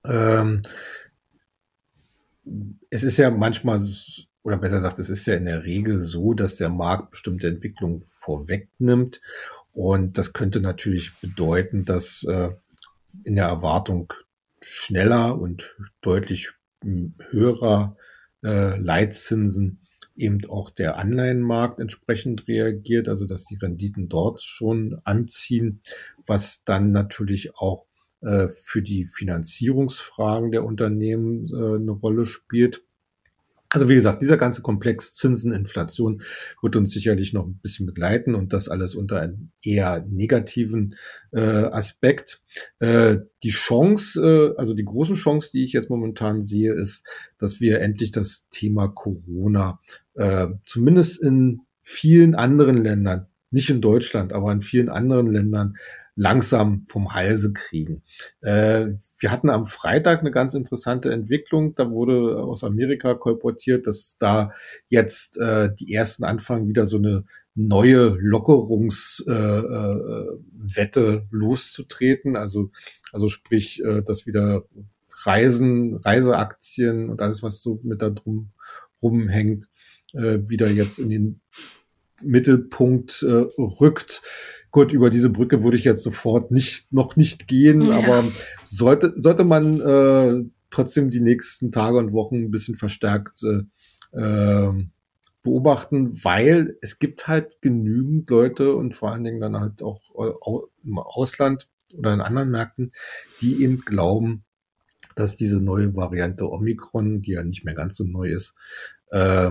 Ähm, 0.06 0.62
es 2.90 3.02
ist 3.02 3.18
ja 3.18 3.30
manchmal, 3.30 3.80
oder 4.42 4.56
besser 4.58 4.76
gesagt, 4.76 4.98
es 4.98 5.10
ist 5.10 5.26
ja 5.26 5.34
in 5.34 5.44
der 5.44 5.64
Regel 5.64 6.00
so, 6.00 6.34
dass 6.34 6.56
der 6.56 6.70
Markt 6.70 7.10
bestimmte 7.12 7.48
Entwicklungen 7.48 8.02
vorwegnimmt. 8.06 9.20
Und 9.72 10.18
das 10.18 10.32
könnte 10.32 10.60
natürlich 10.60 11.12
bedeuten, 11.20 11.84
dass 11.84 12.24
äh, 12.24 12.50
in 13.24 13.36
der 13.36 13.46
Erwartung 13.46 14.12
schneller 14.60 15.38
und 15.38 15.76
deutlich 16.00 16.50
höherer 17.30 17.96
äh, 18.44 18.76
Leitzinsen 18.76 19.80
eben 20.16 20.40
auch 20.48 20.70
der 20.70 20.98
Anleihenmarkt 20.98 21.80
entsprechend 21.80 22.46
reagiert, 22.48 23.08
also 23.08 23.24
dass 23.24 23.44
die 23.44 23.56
Renditen 23.56 24.08
dort 24.08 24.42
schon 24.42 25.00
anziehen, 25.04 25.80
was 26.26 26.64
dann 26.64 26.90
natürlich 26.90 27.56
auch 27.56 27.86
äh, 28.22 28.48
für 28.48 28.82
die 28.82 29.06
Finanzierungsfragen 29.06 30.52
der 30.52 30.64
Unternehmen 30.64 31.46
äh, 31.46 31.76
eine 31.76 31.90
Rolle 31.92 32.24
spielt. 32.24 32.82
Also 33.72 33.88
wie 33.88 33.94
gesagt, 33.94 34.20
dieser 34.20 34.36
ganze 34.36 34.60
Komplex 34.60 35.14
Zinsen, 35.14 35.50
Inflation 35.50 36.22
wird 36.60 36.76
uns 36.76 36.92
sicherlich 36.92 37.32
noch 37.32 37.46
ein 37.46 37.58
bisschen 37.62 37.86
begleiten 37.86 38.34
und 38.34 38.52
das 38.52 38.68
alles 38.68 38.94
unter 38.94 39.18
einem 39.18 39.50
eher 39.62 40.04
negativen 40.10 40.94
äh, 41.30 41.40
Aspekt. 41.40 42.42
Äh, 42.80 43.18
die 43.42 43.50
Chance, 43.50 44.20
äh, 44.20 44.60
also 44.60 44.74
die 44.74 44.84
große 44.84 45.14
Chance, 45.14 45.50
die 45.54 45.64
ich 45.64 45.72
jetzt 45.72 45.88
momentan 45.88 46.42
sehe, 46.42 46.74
ist, 46.74 47.06
dass 47.38 47.62
wir 47.62 47.80
endlich 47.80 48.12
das 48.12 48.46
Thema 48.50 48.88
Corona 48.88 49.80
äh, 50.14 50.48
zumindest 50.66 51.22
in 51.22 51.62
vielen 51.80 52.34
anderen 52.34 52.76
Ländern, 52.76 53.26
nicht 53.50 53.70
in 53.70 53.80
Deutschland, 53.80 54.34
aber 54.34 54.52
in 54.52 54.60
vielen 54.60 54.90
anderen 54.90 55.28
Ländern 55.28 55.76
langsam 56.14 56.84
vom 56.86 57.14
Halse 57.14 57.52
kriegen. 57.52 58.02
Äh, 58.40 58.88
wir 59.18 59.30
hatten 59.30 59.50
am 59.50 59.64
Freitag 59.64 60.20
eine 60.20 60.30
ganz 60.30 60.54
interessante 60.54 61.12
Entwicklung. 61.12 61.74
Da 61.74 61.90
wurde 61.90 62.42
aus 62.42 62.64
Amerika 62.64 63.14
kolportiert, 63.14 63.86
dass 63.86 64.16
da 64.18 64.50
jetzt 64.88 65.38
äh, 65.38 65.70
die 65.74 65.94
ersten 65.94 66.24
anfangen, 66.24 66.68
wieder 66.68 66.86
so 66.86 66.98
eine 66.98 67.24
neue 67.54 68.16
Lockerungswette 68.18 71.00
äh, 71.00 71.16
äh, 71.16 71.22
loszutreten. 71.30 72.36
Also, 72.36 72.70
also 73.12 73.28
sprich, 73.28 73.82
äh, 73.84 74.02
dass 74.02 74.26
wieder 74.26 74.64
Reisen, 75.24 75.96
Reiseaktien 75.96 77.08
und 77.08 77.22
alles, 77.22 77.42
was 77.42 77.62
so 77.62 77.80
mit 77.84 78.02
da 78.02 78.10
drum 78.10 78.50
rumhängt, 79.02 79.70
äh, 80.14 80.40
wieder 80.46 80.68
jetzt 80.68 80.98
in 80.98 81.08
den 81.08 81.40
Mittelpunkt 82.20 83.24
rückt. 83.24 84.22
Gut, 84.72 84.94
über 84.94 85.10
diese 85.10 85.28
Brücke 85.28 85.62
würde 85.62 85.76
ich 85.76 85.84
jetzt 85.84 86.02
sofort 86.02 86.50
nicht, 86.50 86.90
noch 86.92 87.14
nicht 87.14 87.46
gehen, 87.46 87.82
ja. 87.82 87.98
aber 87.98 88.24
sollte, 88.64 89.12
sollte 89.14 89.44
man 89.44 89.80
äh, 89.80 90.44
trotzdem 90.70 91.10
die 91.10 91.20
nächsten 91.20 91.70
Tage 91.70 91.98
und 91.98 92.12
Wochen 92.12 92.36
ein 92.36 92.50
bisschen 92.50 92.76
verstärkt 92.76 93.42
äh, 93.44 94.18
äh, 94.18 94.72
beobachten, 95.42 96.24
weil 96.24 96.78
es 96.80 96.98
gibt 96.98 97.28
halt 97.28 97.60
genügend 97.60 98.30
Leute 98.30 98.74
und 98.74 98.96
vor 98.96 99.12
allen 99.12 99.24
Dingen 99.24 99.40
dann 99.40 99.60
halt 99.60 99.82
auch, 99.82 100.00
auch 100.14 100.68
im 100.82 100.98
Ausland 100.98 101.68
oder 101.94 102.14
in 102.14 102.22
anderen 102.22 102.50
Märkten, 102.50 102.92
die 103.42 103.62
eben 103.62 103.80
glauben, 103.80 104.44
dass 105.16 105.36
diese 105.36 105.60
neue 105.60 105.94
Variante 105.94 106.50
Omikron, 106.50 107.20
die 107.20 107.32
ja 107.32 107.42
nicht 107.42 107.64
mehr 107.64 107.74
ganz 107.74 107.96
so 107.96 108.04
neu 108.04 108.28
ist, 108.28 108.54
äh, 109.10 109.50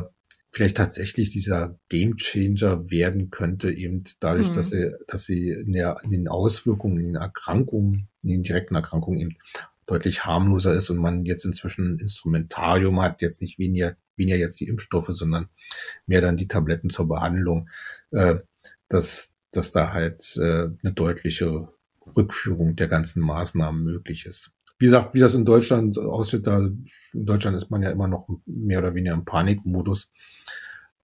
vielleicht 0.51 0.77
tatsächlich 0.77 1.29
dieser 1.29 1.79
Gamechanger 1.89 2.91
werden 2.91 3.29
könnte, 3.29 3.71
eben 3.71 4.03
dadurch, 4.19 4.49
mhm. 4.49 4.53
dass 4.53 4.69
sie, 4.69 4.91
dass 5.07 5.23
sie 5.23 5.49
in, 5.49 5.71
der, 5.71 5.97
in 6.03 6.11
den 6.11 6.27
Auswirkungen, 6.27 6.97
in 6.97 7.13
den 7.13 7.15
Erkrankungen, 7.15 8.09
in 8.21 8.29
den 8.29 8.43
direkten 8.43 8.75
Erkrankungen 8.75 9.19
eben 9.19 9.35
deutlich 9.85 10.25
harmloser 10.25 10.73
ist 10.73 10.89
und 10.89 10.97
man 10.97 11.21
jetzt 11.21 11.45
inzwischen 11.45 11.95
ein 11.95 11.99
Instrumentarium 11.99 13.01
hat, 13.01 13.21
jetzt 13.21 13.41
nicht 13.41 13.59
weniger, 13.59 13.95
weniger 14.15 14.37
jetzt 14.37 14.59
die 14.59 14.67
Impfstoffe, 14.67 15.09
sondern 15.09 15.49
mehr 16.05 16.21
dann 16.21 16.37
die 16.37 16.47
Tabletten 16.47 16.89
zur 16.89 17.07
Behandlung, 17.07 17.69
äh, 18.11 18.35
dass, 18.89 19.33
dass 19.51 19.71
da 19.71 19.93
halt 19.93 20.37
äh, 20.37 20.67
eine 20.83 20.93
deutliche 20.93 21.69
Rückführung 22.15 22.75
der 22.75 22.87
ganzen 22.87 23.21
Maßnahmen 23.21 23.83
möglich 23.83 24.25
ist. 24.25 24.51
Wie 24.81 24.85
gesagt, 24.85 25.13
wie 25.13 25.19
das 25.19 25.35
in 25.35 25.45
Deutschland 25.45 25.99
aussieht, 25.99 26.47
da 26.47 26.57
in 26.57 26.85
Deutschland 27.13 27.55
ist 27.55 27.69
man 27.69 27.83
ja 27.83 27.91
immer 27.91 28.07
noch 28.07 28.27
mehr 28.47 28.79
oder 28.79 28.95
weniger 28.95 29.13
im 29.13 29.25
Panikmodus. 29.25 30.11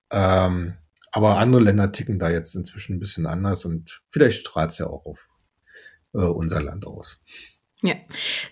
Ähm, 0.10 0.74
aber 1.12 1.38
andere 1.38 1.62
Länder 1.62 1.92
ticken 1.92 2.18
da 2.18 2.32
jetzt 2.32 2.56
inzwischen 2.56 2.96
ein 2.96 3.00
bisschen 3.00 3.28
anders 3.28 3.66
und 3.66 4.02
vielleicht 4.08 4.40
strahlt 4.40 4.72
es 4.72 4.80
ja 4.80 4.88
auch 4.88 5.06
auf 5.06 5.30
äh, 6.16 6.22
unser 6.22 6.60
Land 6.64 6.88
aus. 6.88 7.22
Ja, 7.84 7.94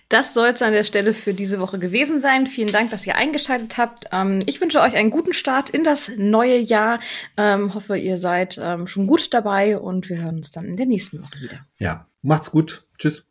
das 0.09 0.35
soll 0.35 0.49
es 0.49 0.61
an 0.61 0.73
der 0.73 0.83
Stelle 0.83 1.15
für 1.15 1.33
diese 1.33 1.59
Woche 1.59 1.79
gewesen 1.79 2.21
sein. 2.21 2.45
Vielen 2.45 2.71
Dank, 2.71 2.91
dass 2.91 3.07
ihr 3.07 3.15
eingeschaltet 3.15 3.77
habt. 3.77 4.05
Ähm, 4.11 4.43
ich 4.45 4.61
wünsche 4.61 4.79
euch 4.79 4.95
einen 4.95 5.09
guten 5.09 5.33
Start 5.33 5.71
in 5.71 5.83
das 5.83 6.11
neue 6.17 6.59
Jahr. 6.59 6.99
Ähm, 7.35 7.73
hoffe, 7.73 7.97
ihr 7.97 8.19
seid 8.19 8.59
ähm, 8.61 8.85
schon 8.85 9.07
gut 9.07 9.33
dabei 9.33 9.79
und 9.79 10.07
wir 10.07 10.21
hören 10.21 10.35
uns 10.35 10.51
dann 10.51 10.65
in 10.65 10.77
der 10.77 10.85
nächsten 10.85 11.23
Woche 11.23 11.41
wieder. 11.41 11.65
Ja, 11.79 12.07
macht's 12.21 12.51
gut. 12.51 12.85
Tschüss. 12.99 13.25